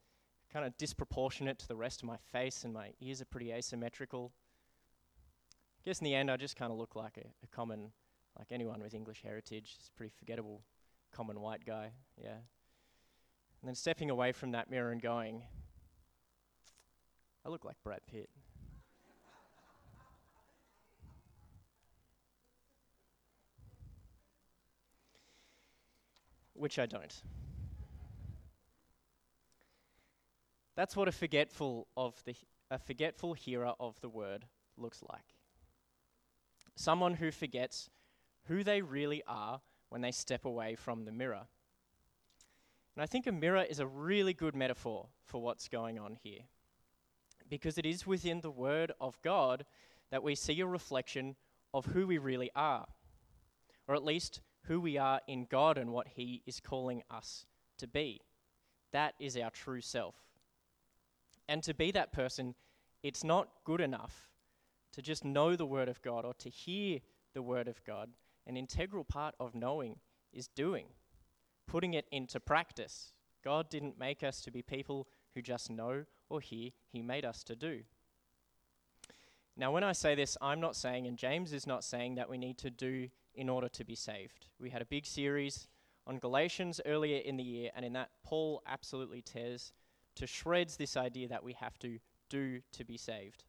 kind 0.52 0.64
of 0.64 0.76
disproportionate 0.78 1.58
to 1.58 1.68
the 1.68 1.76
rest 1.76 2.02
of 2.02 2.08
my 2.08 2.16
face, 2.32 2.64
and 2.64 2.72
my 2.72 2.90
ears 3.00 3.20
are 3.20 3.26
pretty 3.26 3.52
asymmetrical. 3.52 4.32
I 5.52 5.88
guess 5.88 6.00
in 6.00 6.04
the 6.04 6.14
end, 6.14 6.30
I 6.30 6.36
just 6.36 6.56
kind 6.56 6.72
of 6.72 6.78
look 6.78 6.94
like 6.94 7.16
a, 7.16 7.26
a 7.42 7.46
common, 7.48 7.92
like 8.38 8.48
anyone 8.50 8.82
with 8.82 8.94
English 8.94 9.22
heritage. 9.22 9.76
A 9.80 9.96
pretty 9.96 10.12
forgettable, 10.16 10.62
common 11.12 11.40
white 11.40 11.64
guy, 11.64 11.92
yeah. 12.22 12.38
And 13.60 13.68
then 13.68 13.74
stepping 13.74 14.10
away 14.10 14.32
from 14.32 14.52
that 14.52 14.70
mirror 14.70 14.90
and 14.90 15.00
going, 15.00 15.42
I 17.44 17.48
look 17.48 17.64
like 17.64 17.76
Brad 17.82 18.00
Pitt. 18.10 18.30
Which 26.60 26.78
I 26.78 26.84
don't. 26.84 27.22
That's 30.76 30.94
what 30.94 31.08
a 31.08 31.12
forgetful 31.12 31.86
of 31.96 32.22
the 32.26 32.34
a 32.70 32.78
forgetful 32.78 33.32
hearer 33.32 33.72
of 33.80 33.98
the 34.02 34.10
word 34.10 34.44
looks 34.76 35.02
like. 35.10 35.36
Someone 36.76 37.14
who 37.14 37.30
forgets 37.30 37.88
who 38.44 38.62
they 38.62 38.82
really 38.82 39.22
are 39.26 39.62
when 39.88 40.02
they 40.02 40.12
step 40.12 40.44
away 40.44 40.74
from 40.74 41.06
the 41.06 41.12
mirror. 41.12 41.46
And 42.94 43.02
I 43.02 43.06
think 43.06 43.26
a 43.26 43.32
mirror 43.32 43.62
is 43.62 43.80
a 43.80 43.86
really 43.86 44.34
good 44.34 44.54
metaphor 44.54 45.06
for 45.24 45.40
what's 45.40 45.66
going 45.66 45.98
on 45.98 46.18
here 46.22 46.40
because 47.48 47.78
it 47.78 47.86
is 47.86 48.06
within 48.06 48.42
the 48.42 48.50
Word 48.50 48.92
of 49.00 49.18
God 49.22 49.64
that 50.10 50.22
we 50.22 50.34
see 50.34 50.60
a 50.60 50.66
reflection 50.66 51.36
of 51.72 51.86
who 51.86 52.06
we 52.06 52.18
really 52.18 52.50
are, 52.54 52.86
or 53.88 53.94
at 53.94 54.04
least 54.04 54.42
who 54.70 54.80
we 54.80 54.96
are 54.96 55.20
in 55.26 55.48
God 55.50 55.76
and 55.76 55.90
what 55.90 56.06
He 56.06 56.42
is 56.46 56.60
calling 56.60 57.02
us 57.10 57.44
to 57.76 57.88
be. 57.88 58.20
That 58.92 59.14
is 59.18 59.36
our 59.36 59.50
true 59.50 59.80
self. 59.80 60.14
And 61.48 61.60
to 61.64 61.74
be 61.74 61.90
that 61.90 62.12
person, 62.12 62.54
it's 63.02 63.24
not 63.24 63.48
good 63.64 63.80
enough 63.80 64.28
to 64.92 65.02
just 65.02 65.24
know 65.24 65.56
the 65.56 65.66
Word 65.66 65.88
of 65.88 66.00
God 66.02 66.24
or 66.24 66.34
to 66.34 66.48
hear 66.48 67.00
the 67.34 67.42
Word 67.42 67.66
of 67.66 67.82
God. 67.82 68.10
An 68.46 68.56
integral 68.56 69.02
part 69.02 69.34
of 69.40 69.56
knowing 69.56 69.96
is 70.32 70.46
doing, 70.46 70.86
putting 71.66 71.94
it 71.94 72.06
into 72.12 72.38
practice. 72.38 73.12
God 73.42 73.70
didn't 73.70 73.98
make 73.98 74.22
us 74.22 74.40
to 74.42 74.52
be 74.52 74.62
people 74.62 75.08
who 75.34 75.42
just 75.42 75.68
know 75.68 76.04
or 76.28 76.40
hear, 76.40 76.70
he 76.92 77.02
made 77.02 77.24
us 77.24 77.42
to 77.42 77.56
do. 77.56 77.80
Now, 79.56 79.72
when 79.72 79.82
I 79.82 79.92
say 79.92 80.14
this, 80.14 80.36
I'm 80.40 80.60
not 80.60 80.76
saying, 80.76 81.08
and 81.08 81.18
James 81.18 81.52
is 81.52 81.66
not 81.66 81.82
saying, 81.82 82.14
that 82.14 82.30
we 82.30 82.38
need 82.38 82.56
to 82.58 82.70
do 82.70 83.08
in 83.34 83.48
order 83.48 83.68
to 83.68 83.84
be 83.84 83.94
saved. 83.94 84.46
We 84.58 84.70
had 84.70 84.82
a 84.82 84.86
big 84.86 85.06
series 85.06 85.68
on 86.06 86.18
Galatians 86.18 86.80
earlier 86.86 87.18
in 87.18 87.36
the 87.36 87.42
year, 87.42 87.70
and 87.74 87.84
in 87.84 87.92
that, 87.92 88.10
Paul 88.24 88.62
absolutely 88.66 89.22
tears 89.22 89.72
to 90.16 90.26
shreds 90.26 90.76
this 90.76 90.96
idea 90.96 91.28
that 91.28 91.44
we 91.44 91.52
have 91.54 91.78
to 91.80 91.98
do 92.28 92.60
to 92.72 92.84
be 92.84 92.96
saved. 92.96 93.44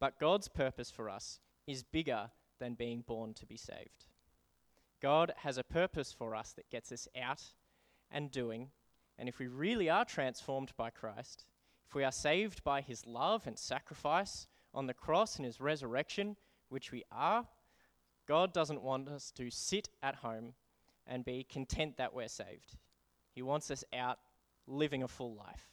But 0.00 0.18
God's 0.20 0.48
purpose 0.48 0.90
for 0.90 1.08
us 1.08 1.40
is 1.66 1.82
bigger 1.82 2.30
than 2.58 2.74
being 2.74 3.02
born 3.06 3.34
to 3.34 3.46
be 3.46 3.56
saved. 3.56 4.06
God 5.00 5.32
has 5.38 5.58
a 5.58 5.64
purpose 5.64 6.12
for 6.12 6.34
us 6.34 6.52
that 6.52 6.70
gets 6.70 6.92
us 6.92 7.08
out 7.16 7.42
and 8.10 8.30
doing 8.30 8.70
and 9.18 9.28
if 9.28 9.40
we 9.40 9.48
really 9.48 9.90
are 9.90 10.04
transformed 10.04 10.72
by 10.76 10.90
Christ, 10.90 11.44
if 11.88 11.94
we 11.94 12.04
are 12.04 12.12
saved 12.12 12.62
by 12.62 12.80
his 12.80 13.04
love 13.04 13.46
and 13.46 13.58
sacrifice 13.58 14.46
on 14.72 14.86
the 14.86 14.94
cross 14.94 15.36
and 15.36 15.44
his 15.44 15.60
resurrection, 15.60 16.36
which 16.68 16.92
we 16.92 17.02
are, 17.10 17.46
God 18.28 18.52
doesn't 18.52 18.82
want 18.82 19.08
us 19.08 19.30
to 19.32 19.50
sit 19.50 19.88
at 20.02 20.16
home 20.16 20.52
and 21.06 21.24
be 21.24 21.46
content 21.48 21.96
that 21.96 22.12
we're 22.12 22.28
saved. 22.28 22.76
He 23.34 23.40
wants 23.40 23.70
us 23.70 23.82
out 23.94 24.18
living 24.66 25.02
a 25.02 25.08
full 25.08 25.34
life. 25.34 25.70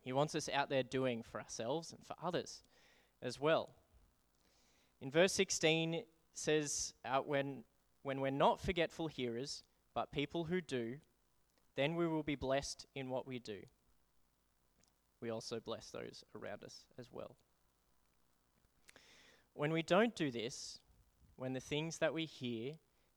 He 0.00 0.12
wants 0.12 0.34
us 0.34 0.48
out 0.52 0.68
there 0.68 0.82
doing 0.82 1.22
for 1.22 1.40
ourselves 1.40 1.92
and 1.92 2.04
for 2.04 2.16
others 2.22 2.64
as 3.22 3.40
well. 3.40 3.70
In 5.00 5.10
verse 5.10 5.32
16 5.32 6.02
says, 6.34 6.92
uh, 7.04 7.20
when, 7.20 7.62
when 8.02 8.20
we're 8.20 8.30
not 8.30 8.60
forgetful 8.60 9.06
hearers, 9.06 9.62
but 9.94 10.10
people 10.10 10.44
who 10.44 10.60
do, 10.60 10.96
then 11.76 11.94
we 11.94 12.08
will 12.08 12.24
be 12.24 12.34
blessed 12.34 12.86
in 12.96 13.08
what 13.08 13.26
we 13.26 13.38
do. 13.38 13.60
We 15.20 15.30
also 15.30 15.60
bless 15.60 15.90
those 15.90 16.24
around 16.34 16.64
us 16.64 16.84
as 16.98 17.06
well. 17.12 17.36
When 19.54 19.72
we 19.72 19.82
don't 19.82 20.14
do 20.16 20.32
this, 20.32 20.80
when 21.36 21.52
the 21.52 21.60
things 21.60 21.98
that 21.98 22.14
we 22.14 22.24
hear 22.24 22.74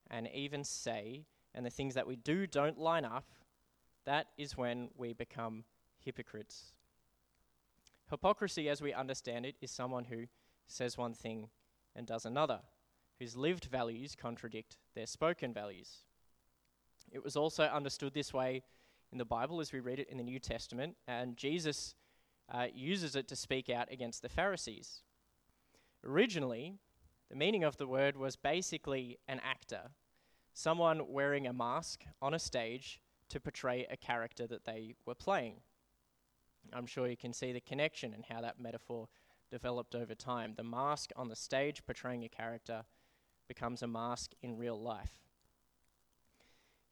and 0.10 0.28
even 0.34 0.64
say 0.64 1.26
and 1.54 1.66
the 1.66 1.70
things 1.70 1.94
that 1.96 2.08
we 2.08 2.16
do 2.16 2.48
don't 2.48 2.78
line 2.78 3.06
up, 3.06 3.26
that 4.06 4.28
is 4.38 4.58
when 4.58 4.90
we 4.96 5.14
become 5.14 5.64
hypocrites. 6.00 6.74
Hypocrisy, 8.10 8.70
as 8.70 8.82
we 8.82 8.94
understand 8.94 9.46
it, 9.46 9.56
is 9.62 9.70
someone 9.70 10.06
who 10.06 10.26
says 10.68 10.98
one 10.98 11.14
thing 11.14 11.50
and 11.96 12.08
does 12.08 12.26
another, 12.26 12.60
whose 13.20 13.36
lived 13.36 13.66
values 13.66 14.16
contradict 14.16 14.78
their 14.96 15.06
spoken 15.06 15.54
values. 15.54 16.04
It 17.12 17.24
was 17.24 17.36
also 17.36 17.64
understood 17.64 18.14
this 18.14 18.34
way 18.34 18.64
in 19.12 19.18
the 19.18 19.26
Bible 19.26 19.60
as 19.60 19.74
we 19.74 19.80
read 19.80 20.00
it 20.00 20.10
in 20.10 20.18
the 20.18 20.24
New 20.24 20.40
Testament, 20.40 20.96
and 21.08 21.36
Jesus 21.38 21.96
uh, 22.50 22.68
uses 22.74 23.16
it 23.16 23.28
to 23.28 23.36
speak 23.36 23.70
out 23.70 23.92
against 23.92 24.22
the 24.22 24.30
Pharisees. 24.30 25.02
Originally, 26.06 26.76
the 27.30 27.36
meaning 27.36 27.64
of 27.64 27.78
the 27.78 27.88
word 27.88 28.18
was 28.18 28.36
basically 28.36 29.18
an 29.28 29.42
actor, 29.44 29.92
someone 30.54 31.12
wearing 31.12 31.46
a 31.48 31.54
mask 31.54 32.04
on 32.22 32.34
a 32.34 32.40
stage 32.40 33.02
to 33.30 33.40
portray 33.40 33.86
a 33.90 33.98
character 33.98 34.48
that 34.48 34.66
they 34.66 34.96
were 35.06 35.16
playing. 35.16 35.62
I'm 36.74 36.86
sure 36.86 37.08
you 37.08 37.18
can 37.18 37.34
see 37.34 37.52
the 37.52 37.62
connection 37.62 38.14
and 38.14 38.26
how 38.26 38.42
that 38.42 38.60
metaphor 38.60 39.08
developed 39.50 39.96
over 39.96 40.16
time. 40.16 40.54
The 40.56 40.64
mask 40.64 41.12
on 41.16 41.30
the 41.30 41.36
stage 41.36 41.86
portraying 41.86 42.24
a 42.24 42.30
character 42.30 42.84
becomes 43.48 43.82
a 43.82 43.88
mask 43.88 44.32
in 44.42 44.58
real 44.58 44.80
life. 44.80 45.24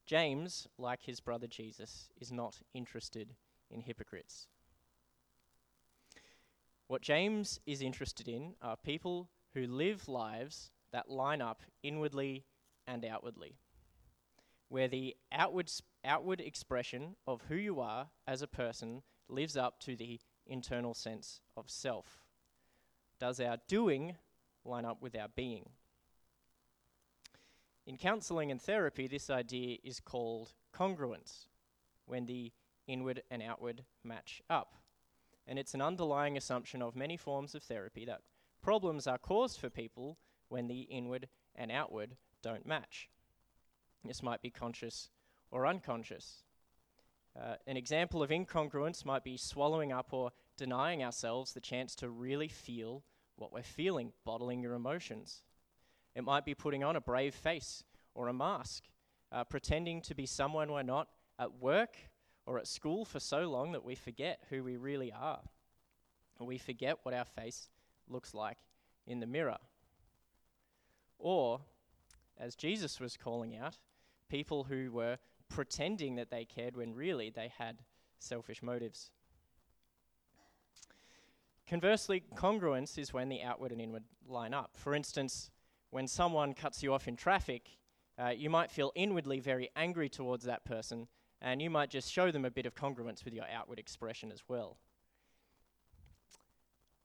James, 0.06 0.68
like 0.78 1.02
his 1.04 1.20
brother 1.20 1.48
Jesus, 1.48 2.10
is 2.20 2.32
not 2.32 2.60
interested 2.74 3.34
in 3.72 3.82
hypocrites. 3.82 4.48
What 6.88 7.02
James 7.02 7.60
is 7.66 7.82
interested 7.82 8.28
in 8.28 8.54
are 8.62 8.78
people 8.78 9.30
who 9.56 9.66
live 9.66 10.08
lives 10.08 10.70
that 10.92 11.10
line 11.10 11.42
up 11.42 11.64
inwardly 11.82 12.46
and 12.86 13.04
outwardly, 13.04 13.56
where 14.70 14.88
the 14.88 15.16
outward, 15.32 15.72
outward 16.04 16.40
expression 16.40 17.16
of 17.26 17.42
who 17.48 17.56
you 17.56 17.80
are 17.80 18.08
as 18.28 18.42
a 18.42 18.48
person 18.48 19.02
lives 19.28 19.58
up 19.58 19.80
to 19.80 19.96
the 19.96 20.20
internal 20.46 20.94
sense 20.94 21.42
of 21.58 21.70
self. 21.70 22.26
Does 23.20 23.40
our 23.40 23.58
doing 23.68 24.16
line 24.64 24.86
up 24.86 25.02
with 25.02 25.16
our 25.16 25.30
being? 25.36 25.70
In 27.88 27.98
counseling 27.98 28.52
and 28.52 28.62
therapy, 28.62 29.08
this 29.08 29.30
idea 29.30 29.78
is 29.84 30.00
called 30.00 30.54
congruence, 30.76 31.48
when 32.06 32.26
the 32.26 32.52
inward 32.88 33.24
and 33.32 33.42
outward 33.42 33.84
match 34.04 34.42
up. 34.50 34.76
And 35.48 35.58
it's 35.58 35.74
an 35.74 35.82
underlying 35.82 36.36
assumption 36.36 36.82
of 36.82 36.96
many 36.96 37.16
forms 37.16 37.56
of 37.56 37.64
therapy 37.64 38.06
that 38.06 38.22
problems 38.66 39.06
are 39.06 39.20
caused 39.20 39.60
for 39.60 39.70
people 39.70 40.18
when 40.50 40.68
the 40.68 40.82
inward 40.90 41.28
and 41.54 41.72
outward 41.72 42.16
don't 42.42 42.66
match. 42.66 43.08
This 44.04 44.24
might 44.24 44.42
be 44.42 44.50
conscious 44.50 45.12
or 45.52 45.68
unconscious. 45.68 46.42
Uh, 47.40 47.58
an 47.68 47.78
example 47.78 48.24
of 48.24 48.32
incongruence 48.32 49.06
might 49.06 49.24
be 49.24 49.38
swallowing 49.38 49.94
up 49.94 50.12
or 50.14 50.32
denying 50.58 51.04
ourselves 51.04 51.54
the 51.54 51.62
chance 51.62 51.94
to 51.94 52.10
really 52.10 52.48
feel 52.48 53.04
what 53.36 53.54
we're 53.54 53.62
feeling, 53.62 54.14
bottling 54.26 54.64
your 54.64 54.74
emotions. 54.74 55.44
It 56.16 56.24
might 56.24 56.44
be 56.44 56.56
putting 56.56 56.84
on 56.84 56.96
a 56.96 57.02
brave 57.02 57.36
face 57.36 57.84
or 58.16 58.30
a 58.30 58.34
mask, 58.34 58.86
uh, 59.32 59.44
pretending 59.44 60.02
to 60.02 60.16
be 60.16 60.26
someone 60.26 60.72
we're 60.72 60.82
not 60.82 61.10
at 61.38 61.62
work 61.62 61.98
or 62.48 62.58
at 62.58 62.66
school 62.66 63.06
for 63.06 63.20
so 63.20 63.48
long 63.48 63.74
that 63.74 63.86
we 63.86 63.94
forget 63.94 64.40
who 64.50 64.64
we 64.64 64.76
really 64.76 65.12
are. 65.12 65.42
We 66.40 66.58
forget 66.58 66.98
what 67.04 67.14
our 67.14 67.26
face 67.26 67.70
looks 68.10 68.34
like 68.34 68.58
in 69.08 69.20
the 69.20 69.28
mirror. 69.28 69.58
Or, 71.18 71.62
as 72.38 72.56
Jesus 72.56 73.00
was 73.00 73.18
calling 73.18 73.56
out, 73.56 73.78
people 74.30 74.66
who 74.66 74.92
were 74.92 75.18
pretending 75.50 76.16
that 76.16 76.30
they 76.30 76.46
cared 76.46 76.76
when 76.76 76.94
really 76.94 77.30
they 77.30 77.52
had 77.58 77.78
selfish 78.20 78.62
motives. 78.62 79.12
Conversely, 81.68 82.24
congruence 82.36 82.98
is 82.98 83.14
when 83.14 83.30
the 83.30 83.42
outward 83.42 83.72
and 83.72 83.82
inward 83.82 84.04
line 84.28 84.54
up. 84.54 84.72
For 84.76 84.94
instance, 84.94 85.50
when 85.90 86.08
someone 86.08 86.54
cuts 86.54 86.84
you 86.84 86.94
off 86.94 87.08
in 87.08 87.16
traffic, 87.16 87.70
uh, 88.20 88.30
you 88.30 88.50
might 88.50 88.72
feel 88.72 88.92
inwardly 88.96 89.40
very 89.40 89.70
angry 89.76 90.10
towards 90.10 90.46
that 90.46 90.64
person, 90.64 91.08
and 91.42 91.62
you 91.62 91.70
might 91.70 91.90
just 91.90 92.12
show 92.12 92.32
them 92.32 92.46
a 92.46 92.52
bit 92.52 92.66
of 92.66 92.76
congruence 92.76 93.26
with 93.26 93.34
your 93.34 93.46
outward 93.52 93.80
expression 93.80 94.32
as 94.32 94.44
well. 94.48 94.78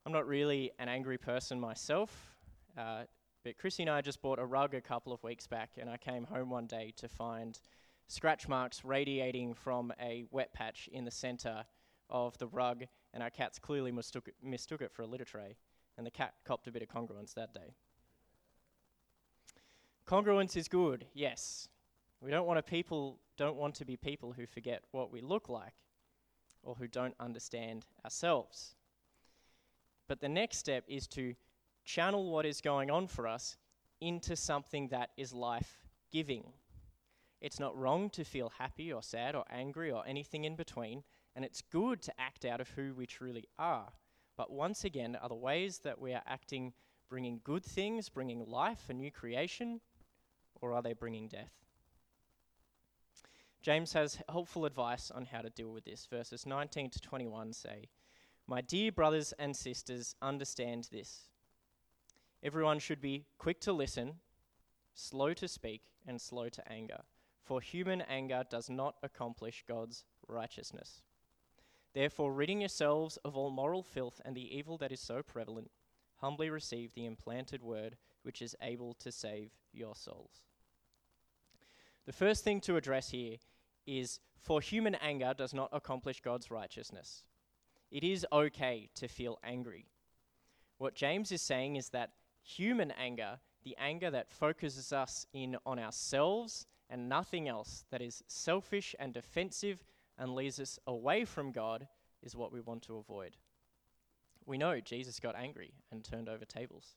I'm 0.07 0.13
not 0.13 0.27
really 0.27 0.71
an 0.79 0.89
angry 0.89 1.19
person 1.19 1.61
myself, 1.61 2.35
uh, 2.77 3.03
but 3.45 3.59
Chrissy 3.59 3.83
and 3.83 3.91
I 3.91 4.01
just 4.01 4.23
bought 4.23 4.39
a 4.39 4.47
rug 4.47 4.75
a 4.75 4.81
couple 4.81 5.13
of 5.13 5.23
weeks 5.23 5.47
back, 5.47 5.73
and 5.79 5.91
I 5.91 5.99
came 5.99 6.25
home 6.25 6.49
one 6.49 6.67
day 6.67 6.95
to 6.97 7.09
find 7.09 7.59
scratch 8.07 8.49
marks 8.49 8.83
radiating 8.83 9.53
from 9.53 9.93
a 10.01 10.25
wet 10.31 10.55
patch 10.55 10.89
in 10.91 11.05
the 11.05 11.11
center 11.11 11.65
of 12.09 12.37
the 12.39 12.47
rug, 12.47 12.85
and 13.13 13.23
our 13.23 13.29
cats 13.29 13.59
clearly 13.59 13.93
mistook 13.93 14.29
it, 14.29 14.35
mistook 14.43 14.81
it 14.81 14.91
for 14.91 15.03
a 15.03 15.07
litter 15.07 15.25
tray, 15.25 15.57
and 15.99 16.07
the 16.07 16.11
cat 16.11 16.33
copped 16.45 16.67
a 16.67 16.73
bit 16.73 16.83
of 16.83 16.89
congruence 16.89 17.35
that 17.35 17.53
day. 17.53 17.75
Congruence 20.07 20.57
is 20.57 20.67
good, 20.67 21.05
yes. 21.13 21.69
We 22.23 22.31
don't 22.31 22.47
want 22.47 22.57
to 22.59 22.63
people 22.63 23.19
don't 23.37 23.57
want 23.57 23.75
to 23.77 23.85
be 23.85 23.97
people 23.97 24.33
who 24.33 24.47
forget 24.47 24.83
what 24.93 25.13
we 25.13 25.21
look 25.21 25.51
like 25.51 25.75
or 26.63 26.75
who 26.75 26.89
don't 26.89 27.15
understand 27.21 27.87
ourselves. 28.03 28.77
But 30.11 30.21
the 30.21 30.29
next 30.29 30.57
step 30.57 30.83
is 30.89 31.07
to 31.07 31.37
channel 31.85 32.33
what 32.33 32.45
is 32.45 32.61
going 32.61 32.91
on 32.91 33.07
for 33.07 33.29
us 33.29 33.57
into 34.01 34.35
something 34.35 34.89
that 34.89 35.11
is 35.17 35.33
life 35.33 35.85
giving. 36.11 36.53
It's 37.41 37.61
not 37.61 37.79
wrong 37.79 38.11
to 38.11 38.25
feel 38.25 38.51
happy 38.59 38.93
or 38.93 39.05
sad 39.05 39.37
or 39.37 39.45
angry 39.53 39.93
or 39.93 40.03
anything 40.05 40.47
in 40.47 40.57
between, 40.57 41.05
and 41.37 41.45
it's 41.45 41.63
good 41.63 42.03
to 42.03 42.21
act 42.21 42.45
out 42.45 42.61
of 42.61 42.71
who 42.71 42.93
we 42.93 43.07
truly 43.07 43.45
are. 43.57 43.93
But 44.37 44.51
once 44.51 44.83
again, 44.83 45.15
are 45.15 45.29
the 45.29 45.37
ways 45.37 45.79
that 45.85 46.01
we 46.01 46.13
are 46.13 46.25
acting 46.27 46.73
bringing 47.09 47.41
good 47.45 47.65
things, 47.65 48.09
bringing 48.09 48.45
life, 48.45 48.87
a 48.89 48.93
new 48.93 49.13
creation, 49.13 49.81
or 50.61 50.75
are 50.75 50.83
they 50.83 50.93
bringing 50.93 51.29
death? 51.29 51.53
James 53.63 53.93
has 53.93 54.19
helpful 54.29 54.65
advice 54.65 55.13
on 55.13 55.27
how 55.27 55.41
to 55.41 55.51
deal 55.51 55.71
with 55.71 55.85
this. 55.85 56.09
Verses 56.11 56.47
19 56.47 56.91
to 56.91 57.01
21 57.01 57.53
say, 57.53 57.91
My 58.51 58.63
dear 58.63 58.91
brothers 58.91 59.33
and 59.39 59.55
sisters, 59.55 60.17
understand 60.21 60.89
this. 60.91 61.29
Everyone 62.43 62.81
should 62.81 63.01
be 63.01 63.27
quick 63.39 63.61
to 63.61 63.73
listen, 63.73 64.15
slow 64.93 65.33
to 65.35 65.47
speak, 65.47 65.83
and 66.05 66.21
slow 66.21 66.49
to 66.49 66.69
anger, 66.73 67.03
for 67.45 67.61
human 67.61 68.01
anger 68.01 68.43
does 68.51 68.69
not 68.69 68.97
accomplish 69.05 69.63
God's 69.69 70.05
righteousness. 70.27 71.03
Therefore, 71.95 72.33
ridding 72.33 72.59
yourselves 72.59 73.19
of 73.19 73.37
all 73.37 73.51
moral 73.51 73.85
filth 73.85 74.21
and 74.25 74.35
the 74.35 74.57
evil 74.57 74.77
that 74.79 74.91
is 74.91 75.01
so 75.01 75.23
prevalent, 75.23 75.71
humbly 76.17 76.51
receive 76.51 76.93
the 76.93 77.07
implanted 77.07 77.63
word 77.63 77.97
which 78.25 78.43
is 78.43 78.57
able 78.61 78.95
to 78.95 79.13
save 79.13 79.53
your 79.73 79.95
souls. 79.95 80.43
The 82.05 82.13
first 82.13 82.43
thing 82.43 82.61
to 82.63 82.77
address 82.77 83.11
here 83.11 83.37
is 83.87 84.19
for 84.41 84.61
human 84.61 84.97
anger 84.97 85.35
does 85.39 85.55
not 85.55 85.71
accomplish 85.73 86.21
God's 86.21 86.51
righteousness. 86.51 87.23
It 87.91 88.05
is 88.05 88.27
okay 88.31 88.89
to 88.95 89.09
feel 89.09 89.39
angry. 89.43 89.87
What 90.79 90.95
James 90.95 91.33
is 91.33 91.43
saying 91.43 91.77
is 91.77 91.91
that 91.91 92.13
human 92.43 92.93
anger, 92.93 93.41
the 93.65 93.77
anger 93.79 94.11
that 94.11 94.31
focuses 94.31 94.93
us 94.93 95.27
in 95.33 95.57
on 95.67 95.79
ourselves 95.79 96.67
and 96.89 97.09
nothing 97.09 97.49
else, 97.49 97.85
that 97.91 98.01
is 98.01 98.23
selfish 98.29 98.95
and 98.99 99.13
defensive 99.13 99.85
and 100.19 100.35
leads 100.35 100.61
us 100.61 100.79
away 100.87 101.25
from 101.25 101.53
God, 101.53 101.87
is 102.23 102.37
what 102.37 102.53
we 102.53 102.61
want 102.61 102.83
to 102.83 102.97
avoid. 102.97 103.37
We 104.47 104.59
know 104.59 104.81
Jesus 104.81 105.21
got 105.21 105.37
angry 105.37 105.73
and 105.91 106.05
turned 106.05 106.29
over 106.29 106.45
tables. 106.45 106.97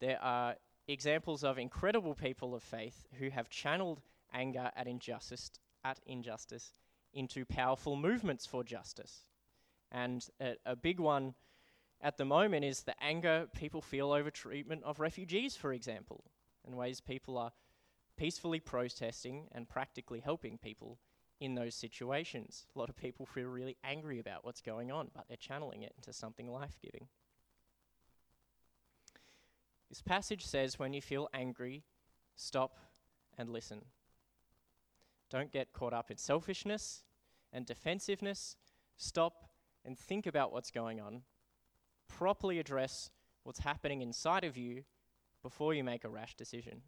There 0.00 0.22
are 0.22 0.56
examples 0.88 1.44
of 1.44 1.58
incredible 1.58 2.14
people 2.14 2.54
of 2.54 2.62
faith 2.62 3.06
who 3.18 3.30
have 3.30 3.48
channeled 3.48 4.00
anger 4.32 4.70
at 4.76 4.86
injustice, 4.86 5.50
at 5.84 6.00
injustice 6.06 6.72
into 7.16 7.46
powerful 7.46 7.96
movements 7.96 8.46
for 8.46 8.62
justice. 8.62 9.22
And 9.90 10.24
a, 10.40 10.56
a 10.66 10.76
big 10.76 11.00
one 11.00 11.34
at 12.02 12.18
the 12.18 12.24
moment 12.26 12.64
is 12.64 12.82
the 12.82 13.02
anger 13.02 13.48
people 13.56 13.80
feel 13.80 14.12
over 14.12 14.30
treatment 14.30 14.82
of 14.84 15.00
refugees, 15.00 15.56
for 15.56 15.72
example, 15.72 16.24
and 16.64 16.76
ways 16.76 17.00
people 17.00 17.38
are 17.38 17.52
peacefully 18.16 18.60
protesting 18.60 19.48
and 19.52 19.68
practically 19.68 20.20
helping 20.20 20.58
people 20.58 20.98
in 21.40 21.54
those 21.54 21.74
situations. 21.74 22.66
A 22.74 22.78
lot 22.78 22.90
of 22.90 22.96
people 22.96 23.24
feel 23.26 23.48
really 23.48 23.76
angry 23.82 24.18
about 24.18 24.44
what's 24.44 24.60
going 24.60 24.92
on, 24.92 25.10
but 25.14 25.24
they're 25.28 25.36
channeling 25.36 25.82
it 25.82 25.94
into 25.96 26.12
something 26.12 26.50
life 26.50 26.76
giving. 26.82 27.08
This 29.88 30.02
passage 30.02 30.44
says 30.44 30.78
when 30.78 30.92
you 30.92 31.00
feel 31.00 31.28
angry, 31.32 31.84
stop 32.34 32.78
and 33.38 33.50
listen. 33.50 33.82
Don't 35.30 35.52
get 35.52 35.72
caught 35.72 35.92
up 35.92 36.10
in 36.10 36.16
selfishness 36.16 37.02
and 37.56 37.66
defensiveness. 37.66 38.56
Stop 38.96 39.48
and 39.84 39.98
think 39.98 40.26
about 40.26 40.52
what's 40.52 40.70
going 40.70 41.00
on. 41.00 41.22
Properly 42.06 42.58
address 42.60 43.10
what's 43.42 43.60
happening 43.60 44.02
inside 44.02 44.44
of 44.44 44.56
you 44.56 44.84
before 45.42 45.74
you 45.74 45.82
make 45.82 46.04
a 46.04 46.08
rash 46.08 46.34
decision. 46.36 46.82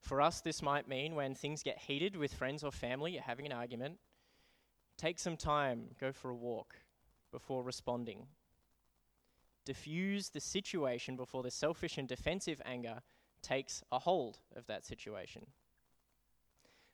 For 0.00 0.20
us, 0.20 0.40
this 0.40 0.60
might 0.60 0.88
mean 0.88 1.14
when 1.14 1.34
things 1.34 1.62
get 1.62 1.78
heated 1.78 2.16
with 2.16 2.34
friends 2.34 2.64
or 2.64 2.72
family, 2.72 3.12
you're 3.12 3.22
having 3.22 3.46
an 3.46 3.52
argument, 3.52 3.98
take 4.98 5.18
some 5.18 5.36
time, 5.36 5.94
go 5.98 6.12
for 6.12 6.30
a 6.30 6.36
walk 6.36 6.74
before 7.30 7.62
responding 7.62 8.26
diffuse 9.64 10.30
the 10.30 10.40
situation 10.40 11.14
before 11.16 11.42
the 11.42 11.50
selfish 11.50 11.98
and 11.98 12.08
defensive 12.08 12.60
anger 12.64 13.02
takes 13.42 13.82
a 13.92 14.00
hold 14.00 14.38
of 14.56 14.66
that 14.66 14.84
situation. 14.84 15.46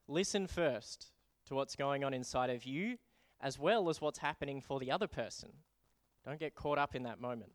Listen 0.08 0.46
first 0.46 1.06
to 1.46 1.54
what's 1.54 1.76
going 1.76 2.04
on 2.04 2.14
inside 2.14 2.50
of 2.50 2.64
you, 2.64 2.98
as 3.40 3.58
well 3.58 3.88
as 3.88 4.00
what's 4.00 4.18
happening 4.18 4.60
for 4.60 4.80
the 4.80 4.90
other 4.90 5.06
person. 5.06 5.50
Don't 6.24 6.40
get 6.40 6.54
caught 6.54 6.78
up 6.78 6.94
in 6.94 7.04
that 7.04 7.20
moment. 7.20 7.52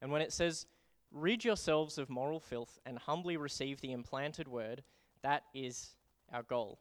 And 0.00 0.10
when 0.10 0.22
it 0.22 0.32
says, 0.32 0.66
rid 1.10 1.44
yourselves 1.44 1.98
of 1.98 2.08
moral 2.08 2.40
filth 2.40 2.78
and 2.86 2.98
humbly 2.98 3.36
receive 3.36 3.80
the 3.80 3.92
implanted 3.92 4.48
word, 4.48 4.82
that 5.22 5.44
is 5.54 5.94
our 6.32 6.42
goal. 6.42 6.80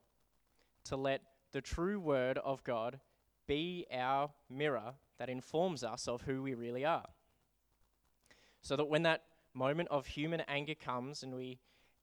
To 0.85 0.95
let 0.95 1.21
the 1.51 1.61
true 1.61 1.99
word 1.99 2.37
of 2.37 2.63
God 2.63 2.99
be 3.47 3.85
our 3.91 4.29
mirror 4.49 4.93
that 5.17 5.29
informs 5.29 5.83
us 5.83 6.07
of 6.07 6.21
who 6.21 6.41
we 6.41 6.53
really 6.53 6.85
are. 6.85 7.09
So 8.61 8.75
that 8.75 8.85
when 8.85 9.03
that 9.03 9.23
moment 9.53 9.89
of 9.89 10.05
human 10.05 10.41
anger 10.41 10.75
comes 10.75 11.23
and 11.23 11.35
we 11.35 11.59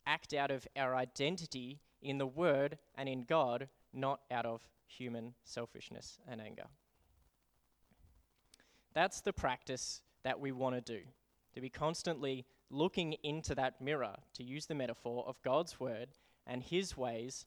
act 0.07 0.35
out 0.35 0.51
of 0.51 0.67
our 0.77 0.95
identity 0.95 1.81
in 2.03 2.19
the 2.19 2.27
Word 2.27 2.79
and 2.95 3.09
in 3.09 3.23
God, 3.23 3.69
not 3.93 4.21
out 4.31 4.47
of 4.47 4.69
human 4.87 5.35
selfishness 5.45 6.19
and 6.29 6.41
anger. 6.41 6.67
That's 8.95 9.21
the 9.21 9.33
practice 9.33 10.03
that 10.25 10.41
we 10.41 10.53
want 10.53 10.75
to 10.75 10.81
do, 10.81 11.01
to 11.55 11.61
be 11.61 11.69
constantly 11.69 12.47
looking 12.71 13.15
into 13.23 13.55
that 13.55 13.81
mirror, 13.81 14.15
to 14.35 14.43
use 14.43 14.67
the 14.67 14.75
metaphor 14.75 15.25
of 15.27 15.43
God's 15.43 15.79
Word 15.79 16.09
and 16.47 16.63
His 16.63 16.97
ways 16.97 17.47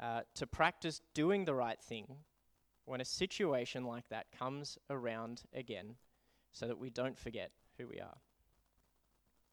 uh, 0.00 0.22
to 0.34 0.46
practice 0.46 1.00
doing 1.14 1.44
the 1.44 1.54
right 1.54 1.80
thing 1.80 2.06
when 2.86 3.00
a 3.00 3.04
situation 3.04 3.84
like 3.84 4.08
that 4.08 4.26
comes 4.36 4.78
around 4.88 5.42
again 5.54 5.96
so 6.52 6.66
that 6.66 6.78
we 6.78 6.90
don't 6.90 7.18
forget 7.18 7.50
who 7.78 7.86
we 7.86 8.00
are. 8.00 8.16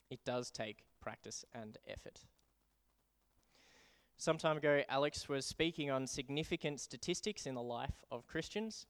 It 0.10 0.24
does 0.26 0.50
take 0.50 0.86
practice 1.02 1.44
and 1.54 1.78
effort. 1.88 2.22
Some 4.20 4.40
time 4.40 4.58
ago, 4.58 4.82
Alex 4.90 5.30
was 5.30 5.46
speaking 5.46 5.92
on 5.92 6.08
significant 6.08 6.80
statistics 6.82 7.46
in 7.46 7.54
the 7.54 7.62
life 7.62 8.04
of 8.10 8.26
Christians, 8.26 8.88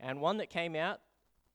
and 0.00 0.22
one 0.22 0.38
that 0.38 0.48
came 0.48 0.74
out 0.74 1.00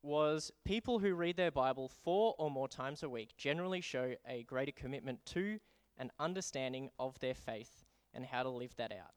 was 0.03 0.51
people 0.65 0.99
who 0.99 1.15
read 1.15 1.35
their 1.35 1.49
Bible 1.49 1.89
four 1.89 2.35
or 2.37 2.51
more 2.51 2.67
times 2.67 3.01
a 3.01 3.09
week 3.09 3.35
generally 3.37 3.81
show 3.81 4.13
a 4.27 4.43
greater 4.43 4.71
commitment 4.71 5.25
to 5.25 5.59
and 5.97 6.11
understanding 6.19 6.91
of 6.99 7.19
their 7.19 7.33
faith 7.33 7.85
and 8.13 8.23
how 8.23 8.43
to 8.43 8.49
live 8.49 8.75
that 8.75 8.91
out. 8.91 9.13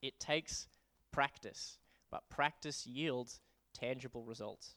It 0.00 0.18
takes 0.18 0.66
practice, 1.12 1.78
but 2.10 2.28
practice 2.30 2.86
yields 2.86 3.40
tangible 3.74 4.24
results. 4.24 4.76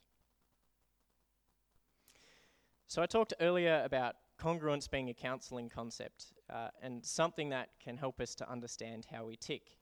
So, 2.88 3.02
I 3.02 3.06
talked 3.06 3.34
earlier 3.40 3.84
about 3.86 4.16
congruence 4.40 4.90
being 4.90 5.10
a 5.10 5.14
counseling 5.14 5.70
concept 5.70 6.34
uh, 6.50 6.70
and 6.82 7.06
something 7.06 7.50
that 7.50 7.70
can 7.84 7.98
help 7.98 8.20
us 8.22 8.36
to 8.36 8.50
understand 8.50 9.08
how 9.12 9.26
we 9.26 9.36
tick. 9.36 9.78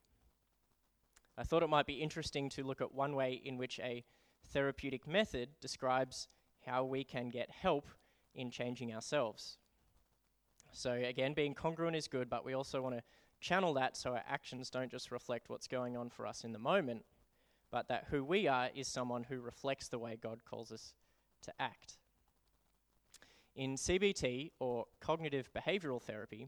I 1.37 1.43
thought 1.43 1.63
it 1.63 1.69
might 1.69 1.85
be 1.85 1.93
interesting 1.93 2.49
to 2.51 2.63
look 2.63 2.81
at 2.81 2.93
one 2.93 3.15
way 3.15 3.39
in 3.43 3.57
which 3.57 3.79
a 3.79 4.03
therapeutic 4.51 5.07
method 5.07 5.49
describes 5.61 6.27
how 6.65 6.83
we 6.83 7.03
can 7.03 7.29
get 7.29 7.51
help 7.51 7.87
in 8.33 8.49
changing 8.49 8.93
ourselves. 8.93 9.57
So, 10.71 10.93
again, 10.93 11.33
being 11.33 11.53
congruent 11.53 11.95
is 11.95 12.07
good, 12.07 12.29
but 12.29 12.43
we 12.43 12.53
also 12.53 12.81
want 12.81 12.95
to 12.95 13.03
channel 13.39 13.73
that 13.75 13.95
so 13.95 14.11
our 14.11 14.23
actions 14.27 14.69
don't 14.69 14.91
just 14.91 15.11
reflect 15.11 15.49
what's 15.49 15.67
going 15.67 15.95
on 15.95 16.09
for 16.09 16.25
us 16.25 16.43
in 16.43 16.51
the 16.51 16.59
moment, 16.59 17.05
but 17.71 17.87
that 17.87 18.05
who 18.09 18.23
we 18.23 18.47
are 18.47 18.69
is 18.75 18.87
someone 18.87 19.23
who 19.23 19.39
reflects 19.39 19.87
the 19.87 19.99
way 19.99 20.17
God 20.21 20.43
calls 20.43 20.71
us 20.71 20.93
to 21.43 21.53
act. 21.59 21.97
In 23.57 23.75
CBT, 23.75 24.51
or 24.59 24.85
cognitive 25.01 25.49
behavioral 25.51 25.99
therapy, 25.99 26.47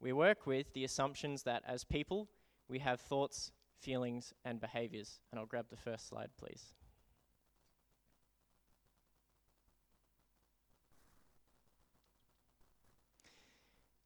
we 0.00 0.14
work 0.14 0.46
with 0.46 0.72
the 0.72 0.82
assumptions 0.82 1.42
that 1.42 1.62
as 1.68 1.84
people, 1.84 2.26
we 2.68 2.78
have 2.78 3.02
thoughts, 3.02 3.52
feelings, 3.78 4.32
and 4.42 4.58
behaviors. 4.58 5.20
And 5.30 5.38
I'll 5.38 5.44
grab 5.44 5.66
the 5.68 5.76
first 5.76 6.08
slide, 6.08 6.30
please. 6.38 6.72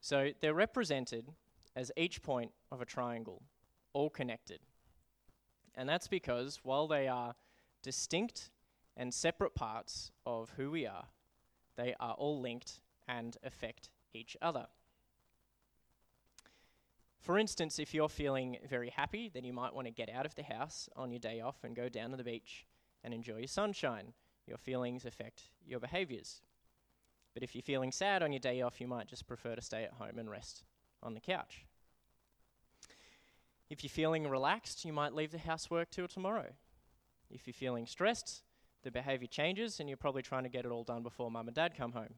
So 0.00 0.30
they're 0.40 0.52
represented 0.52 1.30
as 1.76 1.92
each 1.96 2.22
point 2.22 2.50
of 2.72 2.80
a 2.80 2.84
triangle, 2.84 3.42
all 3.92 4.10
connected. 4.10 4.58
And 5.76 5.88
that's 5.88 6.08
because 6.08 6.60
while 6.64 6.88
they 6.88 7.06
are 7.06 7.36
distinct 7.84 8.50
and 8.96 9.14
separate 9.14 9.54
parts 9.54 10.10
of 10.24 10.50
who 10.56 10.72
we 10.72 10.86
are, 10.86 11.06
they 11.76 11.94
are 12.00 12.14
all 12.14 12.40
linked 12.40 12.80
and 13.08 13.36
affect 13.44 13.90
each 14.12 14.36
other. 14.42 14.66
For 17.20 17.38
instance, 17.38 17.78
if 17.78 17.92
you're 17.92 18.08
feeling 18.08 18.58
very 18.68 18.90
happy, 18.90 19.30
then 19.32 19.44
you 19.44 19.52
might 19.52 19.74
want 19.74 19.86
to 19.86 19.92
get 19.92 20.08
out 20.08 20.26
of 20.26 20.34
the 20.36 20.44
house 20.44 20.88
on 20.94 21.10
your 21.10 21.18
day 21.18 21.40
off 21.40 21.64
and 21.64 21.74
go 21.74 21.88
down 21.88 22.10
to 22.12 22.16
the 22.16 22.24
beach 22.24 22.66
and 23.02 23.12
enjoy 23.12 23.38
your 23.38 23.48
sunshine. 23.48 24.12
Your 24.46 24.58
feelings 24.58 25.04
affect 25.04 25.42
your 25.66 25.80
behaviors. 25.80 26.40
But 27.34 27.42
if 27.42 27.54
you're 27.54 27.62
feeling 27.62 27.90
sad 27.90 28.22
on 28.22 28.32
your 28.32 28.40
day 28.40 28.62
off, 28.62 28.80
you 28.80 28.86
might 28.86 29.08
just 29.08 29.26
prefer 29.26 29.56
to 29.56 29.60
stay 29.60 29.82
at 29.82 29.94
home 29.94 30.18
and 30.18 30.30
rest 30.30 30.62
on 31.02 31.14
the 31.14 31.20
couch. 31.20 31.66
If 33.68 33.82
you're 33.82 33.90
feeling 33.90 34.28
relaxed, 34.28 34.84
you 34.84 34.92
might 34.92 35.12
leave 35.12 35.32
the 35.32 35.38
housework 35.38 35.90
till 35.90 36.06
tomorrow. 36.06 36.52
If 37.28 37.46
you're 37.46 37.54
feeling 37.54 37.86
stressed, 37.86 38.42
the 38.86 38.92
behavior 38.92 39.26
changes 39.26 39.80
and 39.80 39.88
you're 39.88 39.96
probably 39.96 40.22
trying 40.22 40.44
to 40.44 40.48
get 40.48 40.64
it 40.64 40.70
all 40.70 40.84
done 40.84 41.02
before 41.02 41.28
mum 41.28 41.48
and 41.48 41.56
dad 41.56 41.74
come 41.76 41.90
home. 41.90 42.14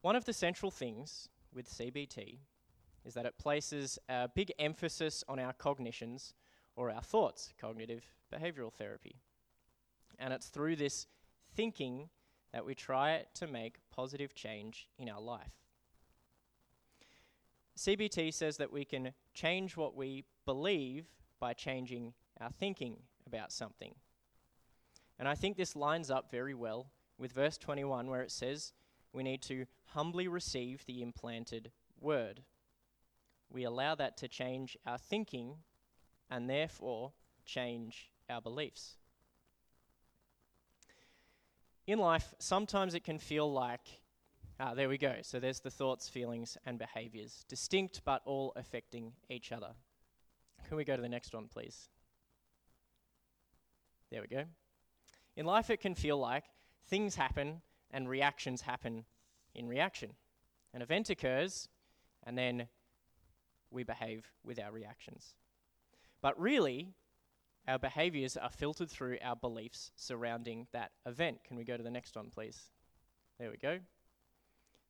One 0.00 0.16
of 0.16 0.24
the 0.24 0.32
central 0.32 0.70
things 0.70 1.28
with 1.52 1.68
CBT 1.68 2.38
is 3.04 3.12
that 3.12 3.26
it 3.26 3.36
places 3.36 3.98
a 4.08 4.30
big 4.34 4.50
emphasis 4.58 5.24
on 5.28 5.38
our 5.38 5.52
cognitions 5.52 6.32
or 6.74 6.90
our 6.90 7.02
thoughts, 7.02 7.52
cognitive 7.60 8.02
behavioral 8.32 8.72
therapy. 8.72 9.16
And 10.18 10.32
it's 10.32 10.46
through 10.46 10.76
this 10.76 11.06
thinking 11.54 12.08
that 12.54 12.64
we 12.64 12.74
try 12.74 13.26
to 13.34 13.46
make 13.46 13.76
positive 13.94 14.34
change 14.34 14.88
in 14.98 15.10
our 15.10 15.20
life. 15.20 15.52
CBT 17.76 18.32
says 18.32 18.56
that 18.56 18.72
we 18.72 18.86
can 18.86 19.12
change 19.34 19.76
what 19.76 19.94
we 19.94 20.24
believe 20.46 21.04
by 21.38 21.52
changing 21.52 22.14
our 22.40 22.50
thinking 22.50 22.96
about 23.26 23.52
something. 23.52 23.94
And 25.18 25.28
I 25.28 25.34
think 25.34 25.56
this 25.56 25.76
lines 25.76 26.10
up 26.10 26.30
very 26.30 26.54
well 26.54 26.86
with 27.18 27.32
verse 27.32 27.56
21, 27.58 28.08
where 28.08 28.22
it 28.22 28.30
says 28.30 28.72
we 29.12 29.22
need 29.22 29.42
to 29.42 29.66
humbly 29.86 30.26
receive 30.26 30.84
the 30.86 31.02
implanted 31.02 31.70
word. 32.00 32.42
We 33.50 33.64
allow 33.64 33.94
that 33.94 34.16
to 34.18 34.28
change 34.28 34.76
our 34.86 34.98
thinking 34.98 35.56
and 36.30 36.50
therefore 36.50 37.12
change 37.44 38.10
our 38.28 38.40
beliefs. 38.40 38.96
In 41.86 41.98
life, 41.98 42.34
sometimes 42.38 42.94
it 42.94 43.04
can 43.04 43.18
feel 43.18 43.52
like, 43.52 44.00
ah, 44.58 44.74
there 44.74 44.88
we 44.88 44.98
go. 44.98 45.16
So 45.22 45.38
there's 45.38 45.60
the 45.60 45.70
thoughts, 45.70 46.08
feelings, 46.08 46.56
and 46.64 46.78
behaviors, 46.78 47.44
distinct 47.46 48.00
but 48.04 48.22
all 48.24 48.52
affecting 48.56 49.12
each 49.28 49.52
other. 49.52 49.74
Can 50.66 50.76
we 50.76 50.84
go 50.84 50.96
to 50.96 51.02
the 51.02 51.08
next 51.08 51.34
one, 51.34 51.46
please? 51.46 51.88
There 54.10 54.22
we 54.22 54.28
go. 54.28 54.44
In 55.36 55.46
life, 55.46 55.70
it 55.70 55.80
can 55.80 55.94
feel 55.94 56.18
like 56.18 56.44
things 56.86 57.16
happen 57.16 57.62
and 57.90 58.08
reactions 58.08 58.62
happen 58.62 59.04
in 59.54 59.68
reaction. 59.68 60.10
An 60.72 60.82
event 60.82 61.10
occurs, 61.10 61.68
and 62.24 62.36
then 62.36 62.68
we 63.70 63.84
behave 63.84 64.30
with 64.44 64.58
our 64.60 64.72
reactions. 64.72 65.34
But 66.20 66.38
really, 66.40 66.94
our 67.66 67.78
behaviors 67.78 68.36
are 68.36 68.50
filtered 68.50 68.90
through 68.90 69.18
our 69.22 69.36
beliefs 69.36 69.90
surrounding 69.96 70.66
that 70.72 70.92
event. 71.06 71.44
Can 71.44 71.56
we 71.56 71.64
go 71.64 71.76
to 71.76 71.82
the 71.82 71.90
next 71.90 72.16
one, 72.16 72.30
please? 72.30 72.70
There 73.38 73.50
we 73.50 73.56
go. 73.56 73.80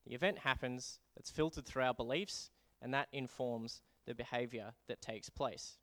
The 0.07 0.15
event 0.15 0.39
happens, 0.39 0.99
it's 1.17 1.31
filtered 1.31 1.65
through 1.65 1.85
our 1.85 1.95
beliefs, 1.95 2.51
and 2.83 2.93
that 2.93 3.09
informs 3.13 3.81
the 4.07 4.15
behavior 4.15 4.73
that 4.87 5.01
takes 5.01 5.31
place. 5.31 5.79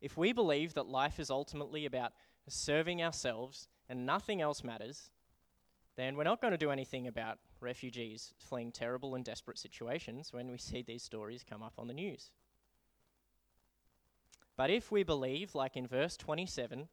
If 0.00 0.16
we 0.16 0.32
believe 0.32 0.74
that 0.74 0.86
life 0.88 1.20
is 1.20 1.30
ultimately 1.30 1.86
about 1.86 2.12
serving 2.48 3.02
ourselves 3.02 3.68
and 3.88 4.06
nothing 4.06 4.40
else 4.40 4.64
matters, 4.64 5.10
then 5.96 6.16
we're 6.16 6.24
not 6.24 6.40
going 6.40 6.52
to 6.52 6.58
do 6.58 6.70
anything 6.70 7.06
about 7.06 7.38
refugees 7.60 8.34
fleeing 8.38 8.72
terrible 8.72 9.14
and 9.14 9.24
desperate 9.24 9.58
situations 9.58 10.32
when 10.32 10.50
we 10.50 10.58
see 10.58 10.82
these 10.82 11.02
stories 11.02 11.44
come 11.48 11.62
up 11.62 11.74
on 11.78 11.86
the 11.86 11.94
news. 11.94 12.30
But 14.56 14.70
if 14.70 14.92
we 14.92 15.02
believe, 15.02 15.54
like 15.54 15.76
in 15.76 15.86
verse 15.86 16.16
27, 16.16 16.88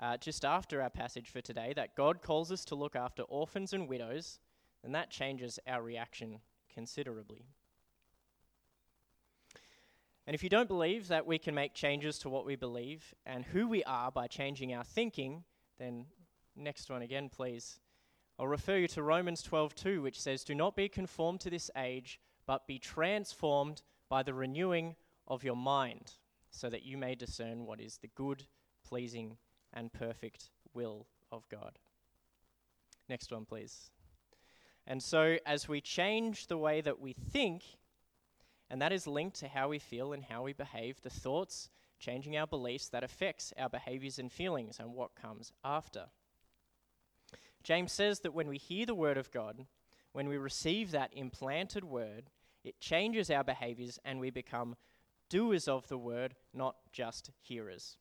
uh, 0.00 0.16
just 0.16 0.44
after 0.44 0.80
our 0.80 0.90
passage 0.90 1.28
for 1.28 1.40
today, 1.40 1.72
that 1.76 1.94
God 1.94 2.22
calls 2.22 2.50
us 2.50 2.64
to 2.66 2.74
look 2.74 2.96
after 2.96 3.22
orphans 3.22 3.72
and 3.72 3.88
widows, 3.88 4.38
then 4.82 4.92
that 4.92 5.10
changes 5.10 5.58
our 5.66 5.82
reaction 5.82 6.40
considerably. 6.72 7.46
And 10.26 10.34
if 10.34 10.42
you 10.42 10.48
don't 10.48 10.68
believe 10.68 11.08
that 11.08 11.26
we 11.26 11.38
can 11.38 11.54
make 11.54 11.74
changes 11.74 12.18
to 12.20 12.28
what 12.28 12.46
we 12.46 12.54
believe 12.54 13.14
and 13.26 13.44
who 13.44 13.66
we 13.66 13.82
are 13.84 14.10
by 14.12 14.28
changing 14.28 14.72
our 14.72 14.84
thinking, 14.84 15.44
then 15.78 16.06
next 16.54 16.90
one 16.90 17.02
again, 17.02 17.28
please. 17.28 17.80
I'll 18.38 18.46
refer 18.46 18.76
you 18.76 18.88
to 18.88 19.02
Romans 19.02 19.42
12:2, 19.42 20.00
which 20.00 20.20
says, 20.20 20.44
"Do 20.44 20.54
not 20.54 20.76
be 20.76 20.88
conformed 20.88 21.40
to 21.42 21.50
this 21.50 21.70
age, 21.76 22.20
but 22.46 22.66
be 22.66 22.78
transformed 22.78 23.82
by 24.08 24.22
the 24.22 24.34
renewing 24.34 24.96
of 25.26 25.44
your 25.44 25.56
mind, 25.56 26.18
so 26.50 26.70
that 26.70 26.82
you 26.82 26.96
may 26.96 27.14
discern 27.14 27.66
what 27.66 27.80
is 27.80 27.98
the 27.98 28.08
good, 28.08 28.46
pleasing, 28.82 29.38
and 29.72 29.92
perfect 29.92 30.50
will 30.72 31.08
of 31.30 31.48
God." 31.48 31.78
Next 33.08 33.32
one, 33.32 33.44
please. 33.44 33.90
And 34.86 35.02
so, 35.02 35.38
as 35.46 35.68
we 35.68 35.80
change 35.80 36.46
the 36.46 36.58
way 36.58 36.80
that 36.80 36.98
we 36.98 37.12
think, 37.12 37.78
and 38.72 38.80
that 38.80 38.90
is 38.90 39.06
linked 39.06 39.38
to 39.40 39.48
how 39.48 39.68
we 39.68 39.78
feel 39.78 40.14
and 40.14 40.24
how 40.24 40.42
we 40.42 40.54
behave, 40.54 41.02
the 41.02 41.10
thoughts, 41.10 41.68
changing 41.98 42.38
our 42.38 42.46
beliefs, 42.46 42.88
that 42.88 43.04
affects 43.04 43.52
our 43.58 43.68
behaviors 43.68 44.18
and 44.18 44.32
feelings 44.32 44.78
and 44.80 44.94
what 44.94 45.14
comes 45.14 45.52
after. 45.62 46.06
James 47.62 47.92
says 47.92 48.20
that 48.20 48.32
when 48.32 48.48
we 48.48 48.56
hear 48.56 48.86
the 48.86 48.94
word 48.94 49.18
of 49.18 49.30
God, 49.30 49.66
when 50.12 50.26
we 50.26 50.38
receive 50.38 50.90
that 50.90 51.12
implanted 51.12 51.84
word, 51.84 52.30
it 52.64 52.80
changes 52.80 53.30
our 53.30 53.44
behaviors 53.44 53.98
and 54.06 54.18
we 54.18 54.30
become 54.30 54.74
doers 55.28 55.68
of 55.68 55.86
the 55.88 55.98
word, 55.98 56.34
not 56.54 56.76
just 56.92 57.30
hearers. 57.42 57.98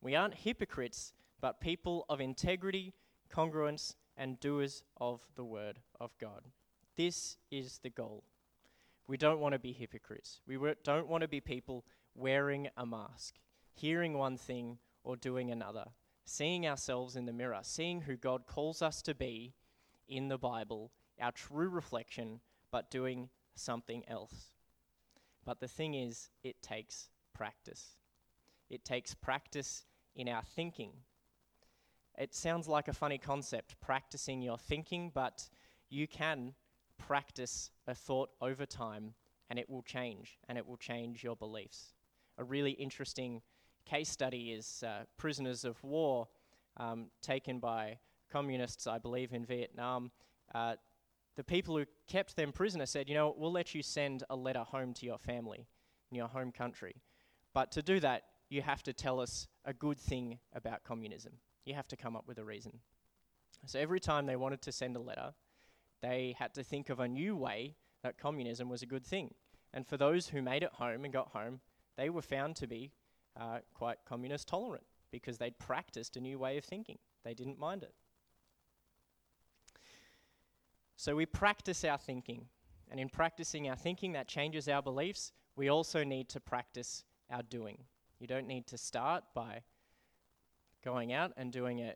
We 0.00 0.16
aren't 0.16 0.36
hypocrites, 0.36 1.12
but 1.38 1.60
people 1.60 2.06
of 2.08 2.18
integrity, 2.18 2.94
congruence, 3.30 3.94
and 4.16 4.40
doers 4.40 4.84
of 4.98 5.20
the 5.36 5.44
word 5.44 5.80
of 6.00 6.16
God. 6.18 6.46
This 6.96 7.36
is 7.50 7.78
the 7.82 7.90
goal. 7.90 8.24
We 9.06 9.16
don't 9.16 9.40
want 9.40 9.52
to 9.52 9.58
be 9.58 9.72
hypocrites. 9.72 10.40
We 10.46 10.56
don't 10.84 11.08
want 11.08 11.22
to 11.22 11.28
be 11.28 11.40
people 11.40 11.84
wearing 12.14 12.68
a 12.76 12.86
mask, 12.86 13.34
hearing 13.74 14.14
one 14.14 14.36
thing 14.36 14.78
or 15.04 15.16
doing 15.16 15.50
another, 15.50 15.86
seeing 16.24 16.66
ourselves 16.66 17.16
in 17.16 17.26
the 17.26 17.32
mirror, 17.32 17.60
seeing 17.62 18.02
who 18.02 18.16
God 18.16 18.46
calls 18.46 18.82
us 18.82 19.02
to 19.02 19.14
be 19.14 19.54
in 20.08 20.28
the 20.28 20.38
Bible, 20.38 20.92
our 21.20 21.32
true 21.32 21.68
reflection, 21.68 22.40
but 22.70 22.90
doing 22.90 23.28
something 23.54 24.04
else. 24.08 24.52
But 25.44 25.60
the 25.60 25.68
thing 25.68 25.94
is, 25.94 26.30
it 26.42 26.62
takes 26.62 27.08
practice. 27.34 27.96
It 28.70 28.84
takes 28.84 29.14
practice 29.14 29.84
in 30.14 30.28
our 30.28 30.42
thinking. 30.42 30.92
It 32.16 32.34
sounds 32.34 32.68
like 32.68 32.88
a 32.88 32.92
funny 32.92 33.18
concept, 33.18 33.80
practicing 33.80 34.42
your 34.42 34.58
thinking, 34.58 35.10
but 35.12 35.48
you 35.88 36.06
can 36.06 36.54
practice 37.06 37.70
a 37.86 37.94
thought 37.94 38.30
over 38.40 38.64
time 38.64 39.14
and 39.50 39.58
it 39.58 39.68
will 39.68 39.82
change 39.82 40.38
and 40.48 40.56
it 40.56 40.66
will 40.66 40.76
change 40.76 41.22
your 41.24 41.36
beliefs. 41.36 41.94
A 42.38 42.44
really 42.44 42.72
interesting 42.72 43.42
case 43.84 44.08
study 44.08 44.52
is 44.52 44.82
uh, 44.86 45.04
prisoners 45.18 45.64
of 45.64 45.82
war 45.82 46.28
um, 46.76 47.06
taken 47.20 47.58
by 47.58 47.98
communists, 48.30 48.86
I 48.86 48.98
believe, 48.98 49.32
in 49.32 49.44
Vietnam. 49.44 50.10
Uh, 50.54 50.76
the 51.36 51.44
people 51.44 51.76
who 51.76 51.84
kept 52.08 52.36
them 52.36 52.52
prisoner 52.52 52.86
said, 52.86 53.08
You 53.08 53.14
know, 53.14 53.34
we'll 53.36 53.52
let 53.52 53.74
you 53.74 53.82
send 53.82 54.22
a 54.30 54.36
letter 54.36 54.60
home 54.62 54.94
to 54.94 55.06
your 55.06 55.18
family 55.18 55.66
in 56.10 56.16
your 56.16 56.28
home 56.28 56.52
country. 56.52 56.94
But 57.52 57.72
to 57.72 57.82
do 57.82 58.00
that, 58.00 58.22
you 58.48 58.62
have 58.62 58.82
to 58.84 58.92
tell 58.92 59.20
us 59.20 59.48
a 59.64 59.72
good 59.72 59.98
thing 59.98 60.38
about 60.54 60.84
communism. 60.84 61.32
You 61.64 61.74
have 61.74 61.88
to 61.88 61.96
come 61.96 62.16
up 62.16 62.26
with 62.26 62.38
a 62.38 62.44
reason. 62.44 62.78
So 63.66 63.78
every 63.78 64.00
time 64.00 64.26
they 64.26 64.36
wanted 64.36 64.62
to 64.62 64.72
send 64.72 64.96
a 64.96 65.00
letter, 65.00 65.34
they 66.02 66.34
had 66.38 66.52
to 66.54 66.64
think 66.64 66.90
of 66.90 67.00
a 67.00 67.08
new 67.08 67.36
way 67.36 67.76
that 68.02 68.18
communism 68.18 68.68
was 68.68 68.82
a 68.82 68.86
good 68.86 69.06
thing. 69.06 69.32
And 69.72 69.86
for 69.86 69.96
those 69.96 70.28
who 70.28 70.42
made 70.42 70.62
it 70.62 70.72
home 70.72 71.04
and 71.04 71.12
got 71.12 71.28
home, 71.28 71.60
they 71.96 72.10
were 72.10 72.22
found 72.22 72.56
to 72.56 72.66
be 72.66 72.92
uh, 73.40 73.58
quite 73.74 73.98
communist 74.06 74.48
tolerant 74.48 74.84
because 75.10 75.38
they'd 75.38 75.58
practiced 75.58 76.16
a 76.16 76.20
new 76.20 76.38
way 76.38 76.58
of 76.58 76.64
thinking. 76.64 76.98
They 77.24 77.34
didn't 77.34 77.58
mind 77.58 77.82
it. 77.82 77.94
So 80.96 81.16
we 81.16 81.26
practice 81.26 81.84
our 81.84 81.98
thinking. 81.98 82.46
And 82.90 83.00
in 83.00 83.08
practicing 83.08 83.68
our 83.70 83.76
thinking 83.76 84.12
that 84.12 84.28
changes 84.28 84.68
our 84.68 84.82
beliefs, 84.82 85.32
we 85.56 85.68
also 85.68 86.04
need 86.04 86.28
to 86.30 86.40
practice 86.40 87.04
our 87.30 87.42
doing. 87.42 87.78
You 88.18 88.26
don't 88.26 88.46
need 88.46 88.66
to 88.68 88.78
start 88.78 89.24
by 89.34 89.62
going 90.84 91.12
out 91.12 91.32
and 91.36 91.50
doing 91.52 91.80
a, 91.80 91.94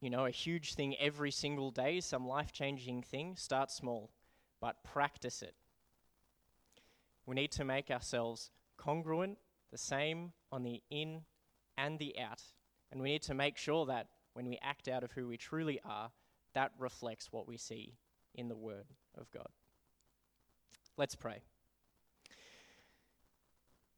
you 0.00 0.10
know, 0.10 0.26
a 0.26 0.30
huge 0.30 0.74
thing 0.74 0.94
every 0.98 1.30
single 1.30 1.70
day, 1.70 2.00
some 2.00 2.26
life-changing 2.26 3.02
thing. 3.02 3.36
Start 3.36 3.70
small, 3.70 4.10
but 4.60 4.82
practice 4.84 5.42
it. 5.42 5.54
We 7.26 7.34
need 7.34 7.52
to 7.52 7.64
make 7.64 7.90
ourselves 7.90 8.50
congruent, 8.76 9.38
the 9.70 9.78
same 9.78 10.32
on 10.50 10.62
the 10.62 10.80
in 10.90 11.22
and 11.76 11.98
the 11.98 12.16
out. 12.18 12.42
And 12.90 13.02
we 13.02 13.10
need 13.10 13.22
to 13.22 13.34
make 13.34 13.56
sure 13.56 13.86
that 13.86 14.06
when 14.32 14.48
we 14.48 14.58
act 14.62 14.88
out 14.88 15.04
of 15.04 15.12
who 15.12 15.26
we 15.26 15.36
truly 15.36 15.80
are, 15.84 16.10
that 16.54 16.72
reflects 16.78 17.32
what 17.32 17.46
we 17.46 17.56
see 17.56 17.98
in 18.34 18.48
the 18.48 18.56
Word 18.56 18.86
of 19.16 19.30
God. 19.30 19.48
Let's 20.96 21.16
pray. 21.16 21.42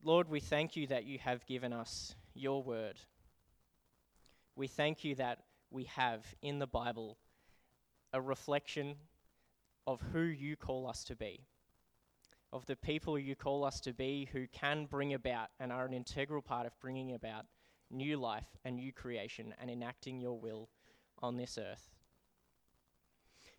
Lord, 0.02 0.28
we 0.28 0.40
thank 0.40 0.76
you 0.76 0.86
that 0.88 1.04
you 1.04 1.18
have 1.18 1.46
given 1.46 1.72
us 1.72 2.14
your 2.34 2.62
Word. 2.62 2.98
We 4.56 4.66
thank 4.66 5.04
you 5.04 5.14
that 5.16 5.40
we 5.70 5.84
have 5.84 6.24
in 6.42 6.58
the 6.58 6.66
Bible 6.66 7.16
a 8.12 8.20
reflection 8.20 8.94
of 9.86 10.00
who 10.12 10.22
you 10.22 10.56
call 10.56 10.86
us 10.86 11.04
to 11.04 11.16
be 11.16 11.46
of 12.52 12.66
the 12.66 12.76
people 12.76 13.18
you 13.18 13.36
call 13.36 13.64
us 13.64 13.80
to 13.80 13.92
be 13.92 14.28
who 14.32 14.46
can 14.48 14.86
bring 14.86 15.14
about 15.14 15.48
and 15.60 15.72
are 15.72 15.86
an 15.86 15.92
integral 15.92 16.42
part 16.42 16.66
of 16.66 16.78
bringing 16.80 17.14
about 17.14 17.46
new 17.90 18.16
life 18.16 18.56
and 18.64 18.76
new 18.76 18.92
creation 18.92 19.54
and 19.60 19.70
enacting 19.70 20.20
your 20.20 20.38
will 20.38 20.68
on 21.22 21.36
this 21.36 21.58
earth. 21.58 21.90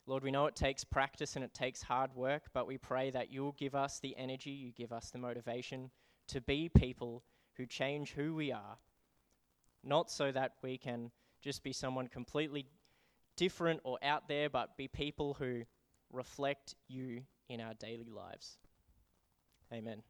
Lord, 0.08 0.24
we 0.24 0.32
know 0.32 0.48
it 0.48 0.56
takes 0.56 0.84
practice 0.84 1.36
and 1.36 1.46
it 1.46 1.54
takes 1.54 1.82
hard 1.82 2.14
work, 2.16 2.44
but 2.54 2.68
we 2.68 2.78
pray 2.78 3.12
that 3.12 3.32
you'll 3.32 3.54
give 3.54 3.76
us 3.76 4.00
the 4.00 4.16
energy, 4.18 4.50
you 4.50 4.72
give 4.72 4.92
us 4.92 5.10
the 5.12 5.20
motivation 5.20 5.90
to 6.28 6.42
be 6.42 6.70
people 6.70 7.24
who 7.56 7.66
change 7.66 8.12
who 8.12 8.34
we 8.34 8.52
are, 8.52 8.78
not 9.84 10.12
so 10.12 10.32
that 10.32 10.54
we 10.62 10.78
can 10.78 11.12
just 11.42 11.64
be 11.64 11.74
someone 11.74 12.08
completely 12.08 12.66
different 13.36 13.80
or 13.84 13.98
out 14.04 14.28
there, 14.28 14.50
but 14.50 14.78
be 14.78 14.88
people 14.88 15.34
who 15.36 15.64
reflect 16.12 16.76
you 16.88 17.22
in 17.50 17.60
our 17.62 17.74
daily 17.76 18.10
lives. 18.10 18.58
Amen. 19.74 20.04